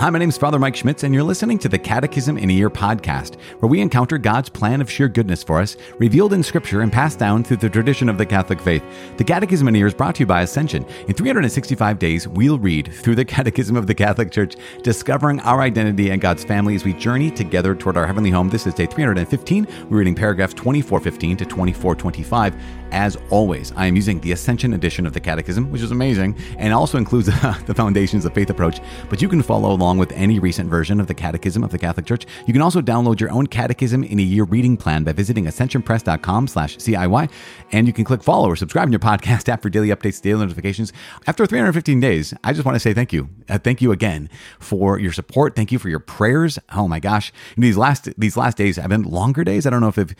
Hi, 0.00 0.08
my 0.08 0.18
name 0.18 0.30
is 0.30 0.38
Father 0.38 0.58
Mike 0.58 0.76
Schmitz, 0.76 1.02
and 1.02 1.12
you're 1.12 1.22
listening 1.22 1.58
to 1.58 1.68
the 1.68 1.78
Catechism 1.78 2.38
in 2.38 2.48
a 2.48 2.54
Year 2.54 2.70
podcast, 2.70 3.38
where 3.58 3.68
we 3.68 3.82
encounter 3.82 4.16
God's 4.16 4.48
plan 4.48 4.80
of 4.80 4.90
sheer 4.90 5.08
goodness 5.08 5.42
for 5.42 5.60
us, 5.60 5.76
revealed 5.98 6.32
in 6.32 6.42
Scripture 6.42 6.80
and 6.80 6.90
passed 6.90 7.18
down 7.18 7.44
through 7.44 7.58
the 7.58 7.68
tradition 7.68 8.08
of 8.08 8.16
the 8.16 8.24
Catholic 8.24 8.62
faith. 8.62 8.82
The 9.18 9.24
Catechism 9.24 9.68
in 9.68 9.74
a 9.74 9.76
Year 9.78 9.86
is 9.88 9.92
brought 9.92 10.14
to 10.14 10.20
you 10.20 10.26
by 10.26 10.40
Ascension. 10.40 10.86
In 11.06 11.12
365 11.12 11.98
days, 11.98 12.26
we'll 12.26 12.58
read 12.58 12.90
through 12.94 13.14
the 13.14 13.24
Catechism 13.26 13.76
of 13.76 13.86
the 13.86 13.94
Catholic 13.94 14.30
Church, 14.30 14.56
discovering 14.82 15.38
our 15.40 15.60
identity 15.60 16.08
and 16.08 16.22
God's 16.22 16.44
family 16.44 16.74
as 16.74 16.82
we 16.82 16.94
journey 16.94 17.30
together 17.30 17.74
toward 17.74 17.98
our 17.98 18.06
heavenly 18.06 18.30
home. 18.30 18.48
This 18.48 18.66
is 18.66 18.72
day 18.72 18.86
315. 18.86 19.66
We're 19.90 19.98
reading 19.98 20.14
paragraphs 20.14 20.54
2415 20.54 21.36
to 21.36 21.44
2425. 21.44 22.54
As 22.92 23.16
always, 23.28 23.72
I 23.76 23.86
am 23.86 23.94
using 23.94 24.18
the 24.20 24.32
Ascension 24.32 24.72
edition 24.72 25.06
of 25.06 25.12
the 25.12 25.20
Catechism, 25.20 25.70
which 25.70 25.82
is 25.82 25.92
amazing, 25.92 26.36
and 26.58 26.72
also 26.72 26.96
includes 26.96 27.26
the 27.66 27.74
Foundations 27.74 28.24
of 28.24 28.32
Faith 28.34 28.48
approach. 28.48 28.80
But 29.10 29.20
you 29.20 29.28
can 29.28 29.42
follow 29.42 29.72
along 29.72 29.89
with 29.98 30.12
any 30.12 30.38
recent 30.38 30.70
version 30.70 31.00
of 31.00 31.06
the 31.06 31.14
Catechism 31.14 31.62
of 31.62 31.70
the 31.70 31.78
Catholic 31.78 32.06
Church. 32.06 32.26
You 32.46 32.52
can 32.52 32.62
also 32.62 32.80
download 32.80 33.20
your 33.20 33.30
own 33.30 33.46
Catechism 33.46 34.04
in 34.04 34.18
a 34.18 34.22
Year 34.22 34.44
reading 34.44 34.76
plan 34.76 35.04
by 35.04 35.12
visiting 35.12 35.46
ascensionpress.com/ciy, 35.46 37.30
and 37.72 37.86
you 37.86 37.92
can 37.92 38.04
click 38.04 38.22
follow 38.22 38.48
or 38.48 38.56
subscribe 38.56 38.86
in 38.86 38.92
your 38.92 38.98
podcast 39.10 39.48
app 39.48 39.62
for 39.62 39.70
daily 39.70 39.88
updates, 39.88 40.20
daily 40.20 40.40
notifications. 40.40 40.92
After 41.26 41.46
315 41.46 42.00
days, 42.00 42.34
I 42.44 42.52
just 42.52 42.64
want 42.64 42.76
to 42.76 42.80
say 42.80 42.94
thank 42.94 43.12
you, 43.12 43.28
uh, 43.48 43.58
thank 43.58 43.80
you 43.82 43.92
again 43.92 44.30
for 44.58 44.98
your 44.98 45.12
support. 45.12 45.56
Thank 45.56 45.72
you 45.72 45.78
for 45.78 45.88
your 45.88 46.00
prayers. 46.00 46.58
Oh 46.74 46.88
my 46.88 47.00
gosh, 47.00 47.32
these 47.56 47.76
last 47.76 48.08
these 48.18 48.36
last 48.36 48.56
days 48.56 48.76
have 48.76 48.88
been 48.88 49.02
longer 49.02 49.44
days. 49.44 49.66
I 49.66 49.70
don't 49.70 49.80
know 49.80 49.88
if 49.88 49.96
they've 49.96 50.14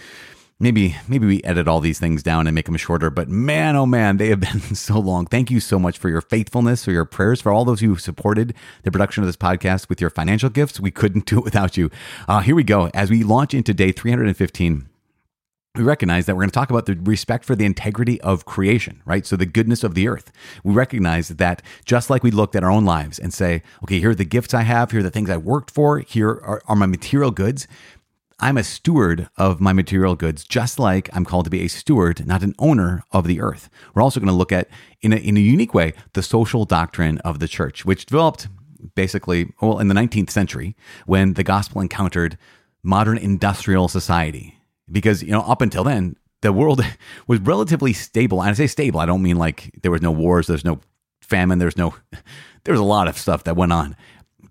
maybe 0.61 0.95
maybe 1.09 1.27
we 1.27 1.43
edit 1.43 1.67
all 1.67 1.81
these 1.81 1.99
things 1.99 2.23
down 2.23 2.47
and 2.47 2.55
make 2.55 2.67
them 2.67 2.77
shorter 2.77 3.11
but 3.11 3.29
man 3.29 3.75
oh 3.75 3.87
man 3.87 4.19
they 4.19 4.29
have 4.29 4.41
been 4.53 4.61
so 4.75 4.99
long 4.99 5.27
thank 5.27 5.51
you 5.51 5.59
so 5.59 5.79
much 5.79 5.99
for 5.99 6.09
your 6.09 6.21
faithfulness 6.21 6.85
for 6.85 6.93
your 6.93 7.05
prayers 7.05 7.41
for 7.41 7.51
all 7.51 7.65
those 7.65 7.81
who 7.81 7.97
supported 7.97 8.55
the 8.85 8.93
production 8.93 9.23
of 9.23 9.27
this 9.27 9.37
podcast 9.37 9.89
with 9.89 10.01
your 10.01 10.11
financial 10.11 10.51
gifts 10.51 10.79
we 10.79 10.91
couldn't 10.91 11.27
do 11.27 11.39
it 11.39 11.45
without 11.45 11.77
you 11.77 11.91
uh, 12.29 12.41
here 12.41 12.55
we 12.55 12.63
go 12.63 12.91
as 12.95 13.11
we 13.11 13.25
launch 13.25 13.55
into 13.55 13.75
day 13.75 13.91
315 13.91 14.87
we 15.77 15.85
recognize 15.85 16.27
that 16.27 16.35
we're 16.35 16.43
going 16.43 16.51
to 16.51 16.55
talk 16.55 16.71
about 16.71 16.87
the 16.87 16.97
respect 16.97 17.45
for 17.45 17.55
the 17.55 17.65
integrity 17.65 18.21
of 18.23 18.45
creation, 18.45 19.03
right? 19.05 19.25
So, 19.25 19.37
the 19.37 19.47
goodness 19.47 19.85
of 19.85 19.95
the 19.95 20.09
earth. 20.09 20.33
We 20.65 20.75
recognize 20.75 21.29
that 21.29 21.63
just 21.85 22.11
like 22.11 22.25
we 22.25 22.33
looked 22.33 22.57
at 22.57 22.65
our 22.65 22.71
own 22.73 22.85
lives 22.85 23.21
and 23.21 23.33
say, 23.33 23.63
okay, 23.85 24.01
here 24.01 24.11
are 24.11 24.15
the 24.17 24.25
gifts 24.25 24.53
I 24.53 24.63
have, 24.63 24.91
here 24.91 24.99
are 24.99 25.05
the 25.05 25.13
things 25.13 25.31
I 25.31 25.37
worked 25.37 25.71
for, 25.71 26.01
here 26.01 26.31
are, 26.31 26.61
are 26.67 26.75
my 26.75 26.87
material 26.87 27.31
goods. 27.31 27.69
I'm 28.43 28.57
a 28.57 28.65
steward 28.65 29.29
of 29.37 29.61
my 29.61 29.73
material 29.73 30.17
goods, 30.17 30.45
just 30.45 30.79
like 30.79 31.11
I'm 31.13 31.25
called 31.25 31.45
to 31.45 31.51
be 31.51 31.61
a 31.63 31.69
steward, 31.69 32.27
not 32.27 32.43
an 32.43 32.55
owner 32.59 33.05
of 33.13 33.27
the 33.27 33.41
earth. 33.41 33.69
We're 33.95 34.03
also 34.03 34.19
going 34.19 34.29
to 34.29 34.35
look 34.35 34.53
at, 34.53 34.69
in 35.03 35.13
a, 35.13 35.17
in 35.17 35.37
a 35.37 35.41
unique 35.41 35.75
way, 35.75 35.93
the 36.15 36.23
social 36.23 36.65
doctrine 36.65 37.19
of 37.19 37.39
the 37.39 37.49
church, 37.49 37.85
which 37.85 38.07
developed 38.07 38.49
basically, 38.95 39.53
well, 39.61 39.79
in 39.79 39.89
the 39.89 39.95
19th 39.95 40.31
century 40.31 40.75
when 41.05 41.35
the 41.35 41.45
gospel 41.45 41.83
encountered 41.83 42.39
modern 42.83 43.19
industrial 43.19 43.89
society. 43.89 44.57
Because, 44.91 45.23
you 45.23 45.33
know, 45.33 45.43
up 45.43 45.61
until 45.61 45.85
then, 45.85 46.17
the 46.41 46.53
world 46.53 46.83
was 47.27 47.41
relatively 47.41 47.93
stable. 47.93 48.41
And 48.41 48.51
I 48.51 48.55
say 48.55 48.67
stable, 48.67 49.01
I 49.01 49.07
don't 49.07 49.23
mean 49.23 49.37
like 49.37 49.71
there 49.83 49.91
was 49.91 50.03
no 50.03 50.11
wars, 50.11 50.47
there's 50.47 50.65
no 50.65 50.81
famine, 51.21 51.59
there's 51.59 51.77
no, 51.77 51.95
there 52.65 52.73
was 52.73 52.81
a 52.81 52.85
lot 52.85 53.07
of 53.07 53.19
stuff 53.19 53.45
that 53.45 53.57
went 53.57 53.73
on. 53.73 53.97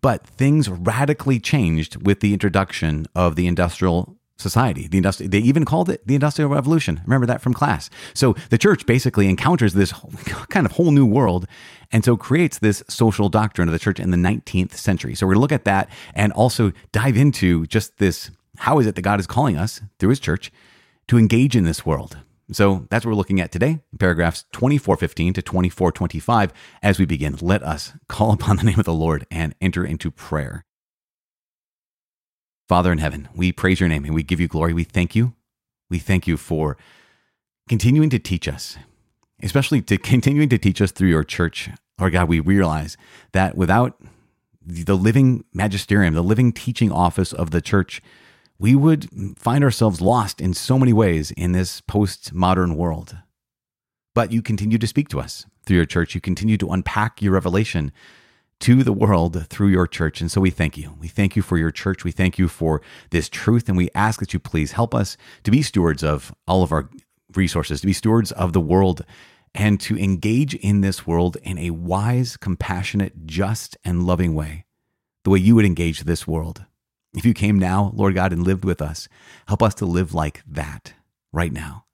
But 0.02 0.26
things 0.26 0.70
radically 0.70 1.40
changed 1.40 2.06
with 2.06 2.20
the 2.20 2.34
introduction 2.34 3.06
of 3.16 3.36
the 3.36 3.48
industrial 3.48 4.18
society. 4.38 4.88
The 4.88 5.02
industri- 5.02 5.30
they 5.30 5.40
even 5.40 5.66
called 5.66 5.90
it 5.90 6.06
the 6.08 6.16
Industrial 6.16 6.50
Revolution. 6.50 7.02
Remember 7.06 7.28
that 7.28 7.42
from 7.42 7.54
class. 7.54 7.90
So 8.14 8.36
the 8.50 8.58
church 8.58 8.86
basically 8.86 9.28
encounters 9.28 9.74
this 9.74 9.92
kind 10.50 10.66
of 10.66 10.74
whole 10.74 10.92
new 10.92 11.06
world 11.06 11.46
and 11.92 12.06
so 12.06 12.16
creates 12.16 12.60
this 12.60 12.84
social 12.88 13.30
doctrine 13.30 13.68
of 13.68 13.74
the 13.74 13.80
church 13.80 14.00
in 14.00 14.12
the 14.12 14.18
19th 14.18 14.74
century. 14.74 15.16
So 15.16 15.26
we're 15.26 15.34
going 15.34 15.40
to 15.40 15.42
look 15.42 15.52
at 15.52 15.66
that 15.66 15.90
and 16.14 16.32
also 16.34 16.72
dive 16.92 17.18
into 17.18 17.66
just 17.66 17.98
this 17.98 18.32
how 18.60 18.80
is 18.80 18.88
it 18.88 18.96
that 18.96 19.04
God 19.04 19.20
is 19.20 19.28
calling 19.28 19.58
us 19.58 19.82
through 20.00 20.10
his 20.10 20.20
church 20.20 20.52
to 21.08 21.18
engage 21.18 21.56
in 21.56 21.64
this 21.64 21.86
world? 21.86 22.18
So 22.52 22.88
that's 22.90 23.06
what 23.06 23.12
we're 23.12 23.18
looking 23.18 23.40
at 23.40 23.52
today, 23.52 23.80
paragraphs 24.00 24.46
2415 24.54 25.34
to 25.34 25.42
2425. 25.42 26.52
As 26.82 26.98
we 26.98 27.06
begin, 27.06 27.38
let 27.42 27.62
us 27.62 27.94
call 28.08 28.32
upon 28.34 28.58
the 28.58 28.64
name 28.64 28.80
of 28.80 28.86
the 28.86 28.94
Lord 28.94 29.26
and 29.30 29.54
enter 29.62 29.86
into 29.86 30.10
prayer. 30.10 30.66
Father 32.68 32.92
in 32.92 32.98
heaven, 32.98 33.28
we 33.36 33.52
praise 33.52 33.80
your 33.80 33.90
name 33.90 34.06
and 34.06 34.14
we 34.14 34.24
give 34.24 34.40
you 34.40 34.48
glory. 34.48 34.74
We 34.74 34.84
thank 34.84 35.16
you. 35.16 35.34
We 35.90 36.00
thank 36.00 36.28
you 36.28 36.38
for 36.38 36.78
continuing 37.68 38.10
to 38.12 38.20
teach 38.20 38.48
us, 38.48 38.78
especially 39.42 39.82
to 39.84 39.98
continuing 40.00 40.50
to 40.50 40.58
teach 40.58 40.82
us 40.82 40.92
through 40.92 41.10
your 41.10 41.24
church. 41.24 41.70
Lord 42.00 42.14
God, 42.14 42.30
we 42.30 42.40
realize 42.40 42.98
that 43.32 43.56
without 43.56 44.02
the 44.66 44.96
living 44.96 45.44
magisterium, 45.54 46.14
the 46.14 46.24
living 46.24 46.52
teaching 46.52 46.92
office 46.92 47.34
of 47.34 47.52
the 47.52 47.62
church, 47.62 48.02
we 48.60 48.76
would 48.76 49.10
find 49.38 49.64
ourselves 49.64 50.02
lost 50.02 50.42
in 50.42 50.54
so 50.54 50.78
many 50.78 50.94
ways 50.94 51.32
in 51.32 51.54
this 51.54 51.82
postmodern 51.82 52.76
world. 52.76 53.18
But 54.14 54.32
you 54.32 54.42
continue 54.42 54.78
to 54.78 54.88
speak 54.88 55.08
to 55.10 55.20
us 55.20 55.46
through 55.66 55.78
your 55.78 55.86
church. 55.86 56.14
You 56.14 56.22
continue 56.22 56.58
to 56.58 56.70
unpack 56.70 57.22
your 57.22 57.32
revelation 57.34 57.92
to 58.60 58.84
the 58.84 58.92
world 58.92 59.48
through 59.48 59.70
your 59.70 59.88
church. 59.88 60.20
And 60.20 60.30
so 60.30 60.42
we 60.42 60.50
thank 60.50 60.78
you. 60.78 60.96
We 61.00 61.08
thank 61.08 61.38
you 61.38 61.42
for 61.42 61.58
your 61.58 61.72
church. 61.72 62.04
We 62.04 62.12
thank 62.12 62.38
you 62.38 62.50
for 62.50 62.82
this 63.12 63.30
truth. 63.30 63.70
And 63.70 63.78
we 63.78 63.90
ask 63.96 64.20
that 64.20 64.34
you 64.34 64.40
please 64.40 64.74
help 64.74 64.94
us 64.94 65.16
to 65.44 65.52
be 65.52 65.62
stewards 65.62 66.04
of 66.04 66.34
all 66.46 66.62
of 66.62 66.74
our 66.74 66.90
resources, 67.36 67.80
to 67.82 67.88
be 67.88 67.94
stewards 67.94 68.34
of 68.34 68.52
the 68.52 68.60
world, 68.60 69.06
and 69.56 69.80
to 69.82 69.98
engage 69.98 70.54
in 70.56 70.82
this 70.82 71.08
world 71.08 71.38
in 71.44 71.58
a 71.58 71.70
wise, 71.70 72.36
compassionate, 72.36 73.26
just, 73.26 73.78
and 73.86 74.06
loving 74.06 74.36
way, 74.36 74.66
the 75.24 75.30
way 75.30 75.40
you 75.40 75.56
would 75.56 75.66
engage 75.66 76.02
this 76.02 76.28
world. 76.28 76.66
If 77.16 77.26
you 77.26 77.34
came 77.34 77.58
now, 77.58 77.92
Lord 77.96 78.16
God, 78.16 78.32
and 78.32 78.44
lived 78.44 78.64
with 78.64 78.82
us, 78.82 79.08
help 79.48 79.64
us 79.64 79.74
to 79.76 79.86
live 79.86 80.14
like 80.14 80.44
that 80.48 80.94
right 81.32 81.52
now. 81.52 81.86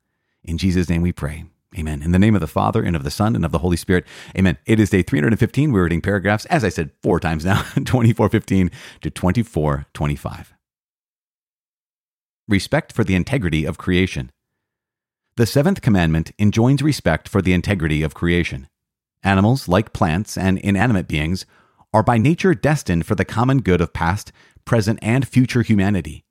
In 0.43 0.57
Jesus' 0.57 0.89
name 0.89 1.01
we 1.01 1.13
pray. 1.13 1.45
Amen. 1.77 2.01
In 2.01 2.11
the 2.11 2.19
name 2.19 2.35
of 2.35 2.41
the 2.41 2.47
Father, 2.47 2.83
and 2.83 2.95
of 2.95 3.03
the 3.03 3.11
Son, 3.11 3.35
and 3.35 3.43
of 3.43 3.51
the 3.51 3.59
Holy 3.59 3.75
Spirit. 3.75 4.05
Amen. 4.37 4.57
It 4.65 4.79
is 4.79 4.89
day 4.89 5.01
315. 5.01 5.71
We're 5.71 5.83
reading 5.83 6.01
paragraphs, 6.01 6.45
as 6.45 6.63
I 6.63 6.69
said 6.69 6.91
four 7.01 7.19
times 7.19 7.43
now, 7.43 7.61
2415 7.75 8.71
to 9.01 9.09
2425. 9.09 10.53
Respect 12.47 12.93
for 12.93 13.03
the 13.03 13.15
integrity 13.15 13.65
of 13.65 13.77
creation. 13.77 14.31
The 15.35 15.45
seventh 15.45 15.81
commandment 15.81 16.31
enjoins 16.39 16.81
respect 16.81 17.27
for 17.27 17.41
the 17.41 17.53
integrity 17.53 18.03
of 18.03 18.13
creation. 18.13 18.69
Animals, 19.23 19.67
like 19.67 19.91
plants 19.91 20.37
and 20.37 20.59
inanimate 20.59 21.07
beings, 21.07 21.45
are 21.93 22.03
by 22.03 22.17
nature 22.17 22.53
destined 22.53 23.05
for 23.05 23.15
the 23.15 23.25
common 23.25 23.61
good 23.61 23.81
of 23.81 23.91
past, 23.91 24.31
present, 24.65 24.99
and 25.01 25.27
future 25.27 25.61
humanity. 25.61 26.25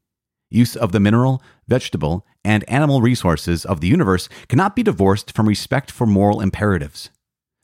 Use 0.50 0.76
of 0.76 0.92
the 0.92 1.00
mineral, 1.00 1.42
vegetable, 1.66 2.26
and 2.44 2.68
animal 2.68 3.00
resources 3.00 3.64
of 3.64 3.80
the 3.80 3.88
universe 3.88 4.28
cannot 4.48 4.76
be 4.76 4.82
divorced 4.82 5.34
from 5.34 5.48
respect 5.48 5.90
for 5.90 6.06
moral 6.06 6.40
imperatives. 6.40 7.10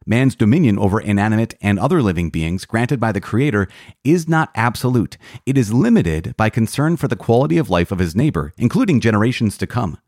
Man's 0.06 0.34
dominion 0.34 0.78
over 0.78 0.98
inanimate 0.98 1.54
and 1.60 1.78
other 1.78 2.03
living 2.03 2.31
beings 2.31 2.64
granted 2.64 2.98
by 2.98 3.12
the 3.12 3.20
Creator 3.20 3.69
is 4.03 4.26
not 4.26 4.50
absolute. 4.54 5.19
It 5.44 5.58
is 5.58 5.75
limited 5.75 6.34
by 6.36 6.48
concern 6.48 6.97
for 6.97 7.06
the 7.06 7.16
quality 7.16 7.58
of 7.58 7.69
life 7.69 7.92
of 7.92 7.98
his 7.98 8.16
neighbor, 8.16 8.54
including 8.56 9.00
generations 9.00 9.58
to 9.58 9.66
come. 9.66 9.98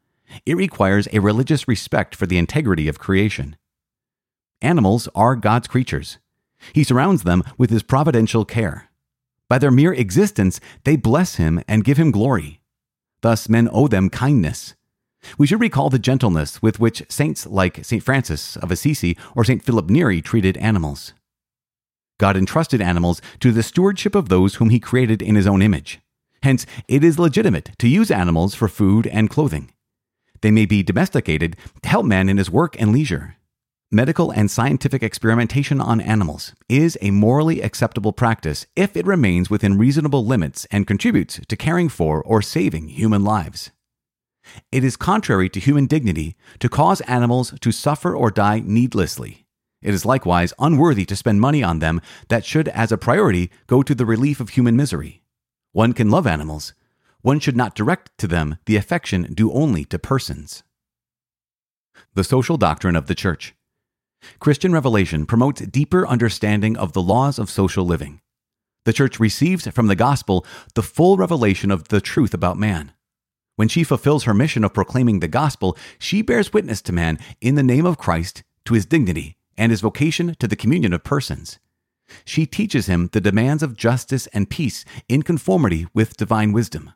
It 0.47 0.57
requires 0.57 1.09
a 1.13 1.21
religious 1.21 1.69
respect 1.69 2.15
for 2.15 2.27
the 2.27 2.39
integrity 2.39 2.89
of 2.89 2.99
creation. 2.99 3.57
Animals 4.63 5.09
are 5.15 5.37
God's 5.37 5.69
creatures. 5.69 6.19
He 6.73 6.85
surrounds 6.85 7.25
them 7.25 7.43
with 7.59 7.71
his 7.71 7.83
providential 7.83 8.45
care. 8.45 8.89
By 9.53 9.59
their 9.59 9.71
mere 9.71 9.93
existence, 9.93 10.61
they 10.85 10.97
bless 10.97 11.35
him 11.35 11.63
and 11.69 11.85
give 11.85 11.99
him 11.99 12.11
glory. 12.11 12.63
Thus, 13.21 13.51
men 13.51 13.69
owe 13.71 13.87
them 13.87 14.09
kindness. 14.09 14.75
We 15.37 15.47
should 15.47 15.61
recall 15.61 15.91
the 15.91 15.99
gentleness 15.99 16.63
with 16.63 16.81
which 16.81 17.03
saints 17.11 17.47
like 17.47 17.85
St. 17.85 18.03
Francis 18.03 18.57
of 18.57 18.71
Assisi 18.71 19.15
or 19.37 19.45
St. 19.45 19.63
Philip 19.63 19.91
Neri 19.91 20.23
treated 20.23 20.57
animals. 20.57 21.13
God 22.19 22.35
entrusted 22.35 22.81
animals 22.81 23.21
to 23.41 23.53
the 23.53 23.63
stewardship 23.63 24.15
of 24.15 24.31
those 24.31 24.55
whom 24.55 24.71
he 24.71 24.81
created 24.81 25.21
in 25.21 25.35
his 25.35 25.47
own 25.47 25.61
image. 25.61 26.01
Hence, 26.43 26.65
it 26.89 27.05
is 27.05 27.19
legitimate 27.19 27.73
to 27.79 27.89
use 27.89 28.11
animals 28.11 28.55
for 28.55 28.69
food 28.69 29.07
and 29.07 29.29
clothing. 29.29 29.71
They 30.41 30.51
may 30.51 30.65
be 30.65 30.83
domesticated 30.83 31.59
to 31.83 31.89
help 31.91 32.07
man 32.07 32.31
in 32.31 32.39
his 32.39 32.49
work 32.49 32.81
and 32.81 32.91
leisure 32.91 33.37
medical 33.93 34.31
and 34.31 34.51
scientific 34.51 35.03
experimentation 35.03 35.79
on 35.79 36.01
animals 36.01 36.55
is 36.67 36.97
a 37.03 37.11
morally 37.11 37.61
acceptable 37.61 38.13
practice 38.13 38.67
if 38.75 38.97
it 38.97 39.07
remains 39.07 39.51
within 39.51 39.77
reasonable 39.77 40.25
limits 40.25 40.67
and 40.71 40.87
contributes 40.87 41.39
to 41.47 41.57
caring 41.57 41.91
for 41.91 42.23
or 42.23 42.41
saving 42.41 42.89
human 42.89 43.23
lives. 43.23 43.71
It 44.73 44.83
is 44.83 44.97
contrary 44.97 45.51
to 45.51 45.61
human 45.61 45.87
dignity 45.87 46.37
to 46.61 46.71
cause 46.71 47.03
animals 47.03 47.53
to 47.61 47.71
suffer 47.71 48.17
or 48.17 48.31
die 48.31 48.63
needlessly. 48.65 49.47
It 49.83 49.93
is 49.93 50.07
likewise 50.07 50.55
unworthy 50.59 51.05
to 51.05 51.17
spend 51.17 51.43
money 51.43 51.63
on 51.63 51.81
them 51.81 52.01
that 52.29 52.47
should, 52.47 52.69
as 52.69 52.93
a 52.93 52.99
priority, 52.99 53.51
go 53.67 53.83
to 53.83 53.95
the 53.95 54.07
relief 54.07 54.41
of 54.41 54.51
human 54.51 54.75
misery. 54.75 55.23
One 55.73 55.93
can 55.93 56.11
love 56.11 56.27
animals. 56.27 56.73
One 57.21 57.41
should 57.41 57.57
not 57.57 57.75
direct 57.75 58.11
to 58.19 58.27
them 58.27 58.57
the 58.65 58.77
affection 58.77 59.35
due 59.35 59.53
only 59.53 59.85
to 59.87 59.99
persons. 59.99 60.63
The 62.15 62.25
social 62.25 62.57
doctrine 62.57 62.97
of 62.97 63.07
the 63.07 63.15
Church. 63.15 63.55
Christian 64.39 64.73
revelation 64.73 65.27
promotes 65.27 65.61
deeper 65.61 66.07
understanding 66.07 66.77
of 66.77 66.93
the 66.93 67.03
laws 67.03 67.39
of 67.39 67.51
social 67.51 67.85
living. 67.85 68.21
The 68.85 68.93
church 68.93 69.21
receives 69.21 69.67
from 69.69 69.87
the 69.87 69.97
gospel 69.97 70.45
the 70.75 70.83
full 70.83 71.17
revelation 71.17 71.71
of 71.71 71.89
the 71.89 72.01
truth 72.01 72.35
about 72.35 72.59
man. 72.59 72.93
When 73.57 73.69
she 73.69 73.85
fulfills 73.85 74.25
her 74.25 74.35
mission 74.35 74.65
of 74.65 74.75
proclaiming 74.75 75.21
the 75.21 75.29
gospel, 75.29 75.77
she 75.99 76.23
bears 76.23 76.53
witness 76.53 76.83
to 76.83 76.93
man 76.93 77.19
in 77.41 77.55
the 77.55 77.63
name 77.63 77.87
of 77.87 77.99
Christ 77.99 78.43
to 78.65 78.75
his 78.75 78.87
dignity 78.87 79.37
and 79.57 79.71
his 79.71 79.81
vocation 79.81 80.35
to 80.39 80.49
the 80.49 80.57
communion 80.57 80.93
of 80.93 81.05
persons. 81.05 81.59
She 82.25 82.47
teaches 82.47 82.87
him 82.87 83.09
the 83.13 83.21
demands 83.21 83.63
of 83.63 83.77
justice 83.77 84.27
and 84.29 84.51
peace 84.51 84.85
in 85.09 85.23
conformity 85.23 85.87
with 85.95 86.17
divine 86.17 86.53
wisdom. 86.53 86.93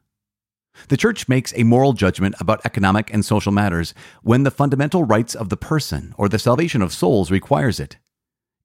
The 0.88 0.96
church 0.96 1.28
makes 1.28 1.52
a 1.56 1.64
moral 1.64 1.92
judgment 1.92 2.34
about 2.40 2.64
economic 2.64 3.12
and 3.12 3.24
social 3.24 3.52
matters 3.52 3.94
when 4.22 4.42
the 4.42 4.50
fundamental 4.50 5.04
rights 5.04 5.34
of 5.34 5.48
the 5.48 5.56
person 5.56 6.14
or 6.16 6.28
the 6.28 6.38
salvation 6.38 6.82
of 6.82 6.92
souls 6.92 7.30
requires 7.30 7.80
it. 7.80 7.96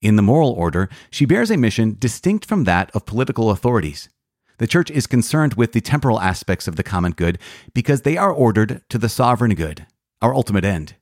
In 0.02 0.16
the 0.16 0.22
moral 0.22 0.52
order, 0.52 0.90
she 1.10 1.25
bears 1.25 1.52
a 1.52 1.58
mission 1.58 1.96
distinct 2.00 2.46
from 2.46 2.63
that 2.63 2.90
of 2.96 3.06
political 3.06 3.52
authorities. 3.52 4.10
The 4.58 4.68
church 4.68 4.92
is 4.92 5.08
concerned 5.08 5.56
with 5.56 5.74
the 5.74 5.81
temporal 5.81 6.19
aspects 6.19 6.68
of 6.68 6.75
the 6.75 6.84
common 6.84 7.13
good 7.13 7.40
because 7.74 8.02
they 8.02 8.18
are 8.18 8.31
ordered 8.31 8.81
to 8.90 8.98
the 8.98 9.10
sovereign 9.10 9.56
good, 9.56 9.88
our 10.22 10.34
ultimate 10.34 10.66
end. 10.66 10.96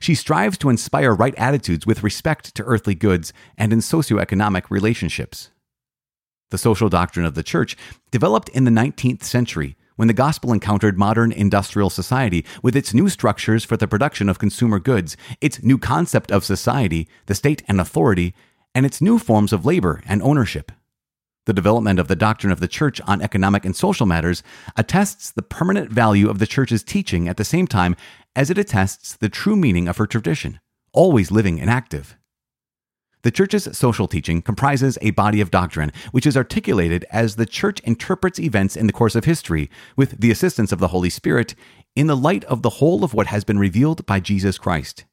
She 0.00 0.14
strives 0.14 0.58
to 0.58 0.70
inspire 0.70 1.14
right 1.14 1.34
attitudes 1.36 1.86
with 1.86 2.02
respect 2.02 2.54
to 2.54 2.64
earthly 2.64 2.94
goods 2.94 3.32
and 3.56 3.72
in 3.72 3.80
socioeconomic 3.80 4.70
relationships. 4.70 5.50
The 6.50 6.58
social 6.58 6.88
doctrine 6.88 7.26
of 7.26 7.34
the 7.34 7.42
church 7.42 7.76
developed 8.10 8.48
in 8.50 8.64
the 8.64 8.70
19th 8.70 9.24
century 9.24 9.76
when 9.96 10.08
the 10.08 10.14
gospel 10.14 10.52
encountered 10.52 10.98
modern 10.98 11.32
industrial 11.32 11.90
society 11.90 12.44
with 12.62 12.76
its 12.76 12.94
new 12.94 13.08
structures 13.08 13.64
for 13.64 13.76
the 13.76 13.88
production 13.88 14.28
of 14.28 14.38
consumer 14.38 14.78
goods, 14.78 15.16
its 15.40 15.62
new 15.62 15.78
concept 15.78 16.30
of 16.30 16.44
society, 16.44 17.08
the 17.26 17.34
state 17.34 17.62
and 17.66 17.80
authority, 17.80 18.34
and 18.74 18.86
its 18.86 19.00
new 19.00 19.18
forms 19.18 19.52
of 19.52 19.66
labor 19.66 20.02
and 20.06 20.22
ownership. 20.22 20.70
The 21.46 21.52
development 21.52 21.98
of 21.98 22.08
the 22.08 22.16
doctrine 22.16 22.52
of 22.52 22.60
the 22.60 22.68
church 22.68 23.00
on 23.02 23.22
economic 23.22 23.64
and 23.64 23.74
social 23.74 24.04
matters 24.04 24.42
attests 24.76 25.30
the 25.30 25.42
permanent 25.42 25.90
value 25.90 26.28
of 26.28 26.40
the 26.40 26.46
church's 26.46 26.82
teaching 26.82 27.28
at 27.28 27.36
the 27.36 27.44
same 27.44 27.66
time 27.66 27.96
as 28.34 28.50
it 28.50 28.58
attests 28.58 29.16
the 29.16 29.28
true 29.28 29.56
meaning 29.56 29.88
of 29.88 29.96
her 29.96 30.06
tradition, 30.06 30.60
always 30.92 31.30
living 31.30 31.60
and 31.60 31.70
active. 31.70 32.16
The 33.26 33.32
Church's 33.32 33.76
social 33.76 34.06
teaching 34.06 34.40
comprises 34.40 34.98
a 35.02 35.10
body 35.10 35.40
of 35.40 35.50
doctrine 35.50 35.90
which 36.12 36.26
is 36.26 36.36
articulated 36.36 37.04
as 37.10 37.34
the 37.34 37.44
Church 37.44 37.80
interprets 37.80 38.38
events 38.38 38.76
in 38.76 38.86
the 38.86 38.92
course 38.92 39.16
of 39.16 39.24
history, 39.24 39.68
with 39.96 40.20
the 40.20 40.30
assistance 40.30 40.70
of 40.70 40.78
the 40.78 40.86
Holy 40.94 41.10
Spirit, 41.10 41.56
in 41.96 42.06
the 42.06 42.16
light 42.16 42.44
of 42.44 42.62
the 42.62 42.78
whole 42.78 43.02
of 43.02 43.14
what 43.14 43.26
has 43.26 43.42
been 43.42 43.58
revealed 43.58 44.06
by 44.06 44.20
Jesus 44.20 44.58
Christ. 44.58 45.06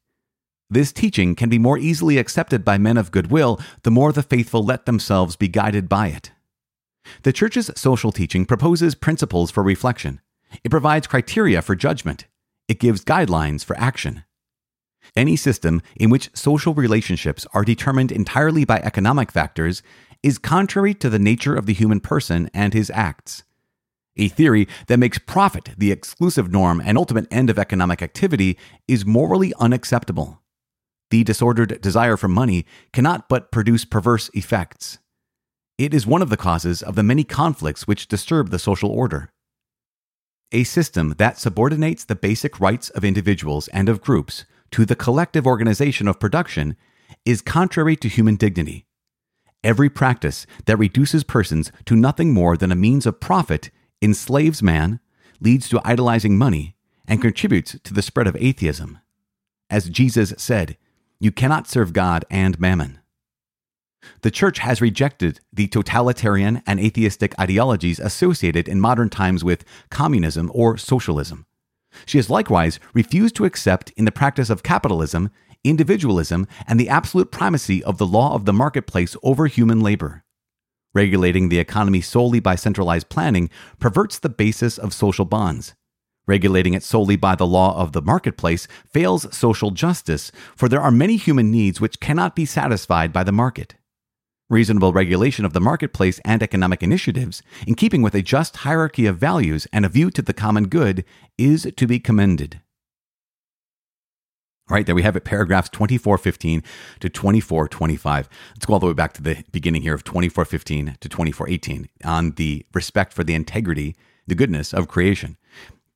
This 0.70 0.92
teaching 0.92 1.34
can 1.34 1.48
be 1.48 1.58
more 1.58 1.76
easily 1.76 2.16
accepted 2.16 2.64
by 2.64 2.78
men 2.78 2.98
of 2.98 3.10
goodwill 3.10 3.58
the 3.82 3.90
more 3.90 4.12
the 4.12 4.22
faithful 4.22 4.64
let 4.64 4.86
themselves 4.86 5.34
be 5.34 5.48
guided 5.48 5.88
by 5.88 6.06
it. 6.06 6.30
The 7.24 7.32
Church's 7.32 7.68
social 7.74 8.12
teaching 8.12 8.46
proposes 8.46 8.94
principles 8.94 9.50
for 9.50 9.64
reflection. 9.64 10.20
It 10.62 10.70
provides 10.70 11.08
criteria 11.08 11.62
for 11.62 11.74
judgment. 11.74 12.26
It 12.68 12.78
gives 12.78 13.04
guidelines 13.04 13.64
for 13.64 13.76
action. 13.76 14.22
Any 15.16 15.36
system 15.36 15.82
in 15.96 16.10
which 16.10 16.30
social 16.34 16.74
relationships 16.74 17.46
are 17.52 17.64
determined 17.64 18.10
entirely 18.10 18.64
by 18.64 18.78
economic 18.78 19.30
factors 19.30 19.82
is 20.22 20.38
contrary 20.38 20.94
to 20.94 21.10
the 21.10 21.18
nature 21.18 21.54
of 21.54 21.66
the 21.66 21.74
human 21.74 22.00
person 22.00 22.50
and 22.54 22.72
his 22.72 22.90
acts. 22.90 23.42
A 24.16 24.28
theory 24.28 24.68
that 24.86 24.98
makes 24.98 25.18
profit 25.18 25.70
the 25.76 25.90
exclusive 25.90 26.50
norm 26.50 26.80
and 26.80 26.96
ultimate 26.96 27.26
end 27.30 27.50
of 27.50 27.58
economic 27.58 28.00
activity 28.00 28.56
is 28.86 29.04
morally 29.04 29.52
unacceptable. 29.58 30.40
The 31.10 31.24
disordered 31.24 31.80
desire 31.80 32.16
for 32.16 32.28
money 32.28 32.64
cannot 32.92 33.28
but 33.28 33.50
produce 33.50 33.84
perverse 33.84 34.30
effects. 34.32 34.98
It 35.76 35.92
is 35.92 36.06
one 36.06 36.22
of 36.22 36.30
the 36.30 36.36
causes 36.36 36.82
of 36.82 36.94
the 36.94 37.02
many 37.02 37.24
conflicts 37.24 37.86
which 37.86 38.08
disturb 38.08 38.50
the 38.50 38.58
social 38.58 38.90
order. 38.90 39.30
A 40.52 40.62
system 40.62 41.14
that 41.18 41.38
subordinates 41.38 42.04
the 42.04 42.14
basic 42.14 42.60
rights 42.60 42.90
of 42.90 43.04
individuals 43.04 43.66
and 43.68 43.88
of 43.88 44.00
groups 44.00 44.44
to 44.74 44.84
the 44.84 44.96
collective 44.96 45.46
organization 45.46 46.08
of 46.08 46.18
production 46.18 46.74
is 47.24 47.40
contrary 47.40 47.94
to 47.94 48.08
human 48.08 48.34
dignity. 48.34 48.86
Every 49.62 49.88
practice 49.88 50.48
that 50.66 50.80
reduces 50.80 51.22
persons 51.22 51.70
to 51.84 51.94
nothing 51.94 52.34
more 52.34 52.56
than 52.56 52.72
a 52.72 52.74
means 52.74 53.06
of 53.06 53.20
profit 53.20 53.70
enslaves 54.02 54.64
man, 54.64 54.98
leads 55.40 55.68
to 55.68 55.80
idolizing 55.84 56.36
money, 56.36 56.74
and 57.06 57.22
contributes 57.22 57.78
to 57.84 57.94
the 57.94 58.02
spread 58.02 58.26
of 58.26 58.34
atheism. 58.40 58.98
As 59.70 59.88
Jesus 59.88 60.34
said, 60.38 60.76
you 61.20 61.30
cannot 61.30 61.68
serve 61.68 61.92
God 61.92 62.24
and 62.28 62.58
mammon. 62.58 62.98
The 64.22 64.32
church 64.32 64.58
has 64.58 64.80
rejected 64.80 65.38
the 65.52 65.68
totalitarian 65.68 66.64
and 66.66 66.80
atheistic 66.80 67.38
ideologies 67.38 68.00
associated 68.00 68.66
in 68.66 68.80
modern 68.80 69.08
times 69.08 69.44
with 69.44 69.64
communism 69.90 70.50
or 70.52 70.76
socialism. 70.76 71.46
She 72.06 72.18
has 72.18 72.30
likewise 72.30 72.78
refused 72.92 73.36
to 73.36 73.44
accept 73.44 73.90
in 73.96 74.04
the 74.04 74.12
practice 74.12 74.50
of 74.50 74.62
capitalism, 74.62 75.30
individualism, 75.64 76.46
and 76.66 76.78
the 76.78 76.88
absolute 76.88 77.30
primacy 77.30 77.82
of 77.82 77.98
the 77.98 78.06
law 78.06 78.34
of 78.34 78.44
the 78.44 78.52
marketplace 78.52 79.16
over 79.22 79.46
human 79.46 79.80
labor. 79.80 80.24
Regulating 80.94 81.48
the 81.48 81.58
economy 81.58 82.00
solely 82.00 82.38
by 82.38 82.54
centralized 82.54 83.08
planning 83.08 83.50
perverts 83.80 84.18
the 84.18 84.28
basis 84.28 84.78
of 84.78 84.94
social 84.94 85.24
bonds. 85.24 85.74
Regulating 86.26 86.72
it 86.72 86.82
solely 86.82 87.16
by 87.16 87.34
the 87.34 87.46
law 87.46 87.76
of 87.76 87.92
the 87.92 88.00
marketplace 88.00 88.66
fails 88.86 89.34
social 89.36 89.70
justice, 89.70 90.30
for 90.56 90.68
there 90.68 90.80
are 90.80 90.90
many 90.90 91.16
human 91.16 91.50
needs 91.50 91.80
which 91.80 92.00
cannot 92.00 92.36
be 92.36 92.46
satisfied 92.46 93.12
by 93.12 93.24
the 93.24 93.32
market. 93.32 93.74
Reasonable 94.54 94.92
regulation 94.92 95.44
of 95.44 95.52
the 95.52 95.60
marketplace 95.60 96.20
and 96.24 96.40
economic 96.40 96.80
initiatives, 96.80 97.42
in 97.66 97.74
keeping 97.74 98.02
with 98.02 98.14
a 98.14 98.22
just 98.22 98.58
hierarchy 98.58 99.04
of 99.04 99.16
values 99.16 99.66
and 99.72 99.84
a 99.84 99.88
view 99.88 100.12
to 100.12 100.22
the 100.22 100.32
common 100.32 100.68
good, 100.68 101.04
is 101.36 101.66
to 101.76 101.86
be 101.88 101.98
commended. 101.98 102.60
Right, 104.70 104.86
there 104.86 104.94
we 104.94 105.02
have 105.02 105.16
it, 105.16 105.24
paragraphs 105.24 105.70
2415 105.70 106.62
to 107.00 107.08
2425. 107.08 108.28
Let's 108.54 108.64
go 108.64 108.74
all 108.74 108.78
the 108.78 108.86
way 108.86 108.92
back 108.92 109.12
to 109.14 109.22
the 109.22 109.42
beginning 109.50 109.82
here 109.82 109.92
of 109.92 110.04
2415 110.04 110.98
to 111.00 111.08
2418 111.08 111.88
on 112.04 112.30
the 112.36 112.64
respect 112.72 113.12
for 113.12 113.24
the 113.24 113.34
integrity, 113.34 113.96
the 114.28 114.36
goodness 114.36 114.72
of 114.72 114.86
creation 114.86 115.36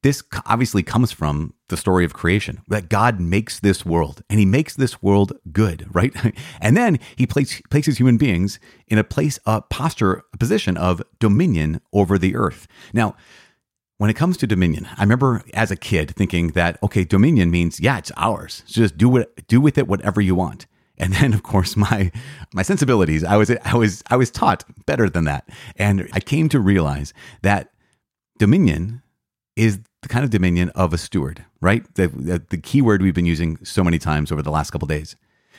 this 0.02 0.22
obviously 0.46 0.82
comes 0.82 1.10
from 1.10 1.54
the 1.68 1.76
story 1.76 2.04
of 2.04 2.14
creation 2.14 2.62
that 2.68 2.88
God 2.88 3.20
makes 3.20 3.58
this 3.60 3.84
world 3.84 4.22
and 4.30 4.38
he 4.38 4.46
makes 4.46 4.74
this 4.74 5.02
world 5.02 5.32
good, 5.52 5.86
right? 5.92 6.14
and 6.60 6.76
then 6.76 6.98
he 7.16 7.26
place, 7.26 7.60
places 7.70 7.98
human 7.98 8.16
beings 8.16 8.60
in 8.86 8.98
a 8.98 9.04
place, 9.04 9.38
a 9.44 9.60
posture, 9.62 10.22
a 10.32 10.38
position 10.38 10.76
of 10.76 11.02
dominion 11.18 11.80
over 11.92 12.16
the 12.16 12.36
earth. 12.36 12.68
Now, 12.92 13.16
when 13.98 14.08
it 14.08 14.14
comes 14.14 14.36
to 14.36 14.46
dominion, 14.46 14.88
I 14.96 15.02
remember 15.02 15.42
as 15.52 15.72
a 15.72 15.76
kid 15.76 16.12
thinking 16.12 16.48
that, 16.52 16.78
okay, 16.84 17.04
dominion 17.04 17.50
means, 17.50 17.80
yeah, 17.80 17.98
it's 17.98 18.12
ours. 18.16 18.62
So 18.66 18.80
just 18.80 18.96
do 18.96 19.08
what, 19.08 19.48
do 19.48 19.60
with 19.60 19.76
it 19.76 19.88
whatever 19.88 20.20
you 20.20 20.36
want. 20.36 20.66
And 21.00 21.12
then, 21.14 21.32
of 21.32 21.42
course, 21.44 21.76
my 21.76 22.10
my 22.52 22.62
sensibilities, 22.62 23.22
I 23.22 23.36
was 23.36 23.50
I 23.64 23.76
was 23.76 24.02
I 24.10 24.16
was 24.16 24.32
taught 24.32 24.64
better 24.84 25.08
than 25.08 25.24
that, 25.24 25.48
and 25.76 26.08
I 26.12 26.18
came 26.18 26.48
to 26.48 26.58
realize 26.58 27.14
that 27.42 27.70
dominion 28.38 29.02
is 29.54 29.80
the 30.02 30.08
kind 30.08 30.24
of 30.24 30.30
dominion 30.30 30.70
of 30.70 30.92
a 30.92 30.98
steward, 30.98 31.44
right? 31.60 31.82
The, 31.94 32.08
the, 32.08 32.42
the 32.50 32.58
key 32.58 32.82
word 32.82 33.02
we've 33.02 33.14
been 33.14 33.26
using 33.26 33.64
so 33.64 33.82
many 33.82 33.98
times 33.98 34.30
over 34.30 34.42
the 34.42 34.50
last 34.50 34.70
couple 34.70 34.86
days. 34.86 35.16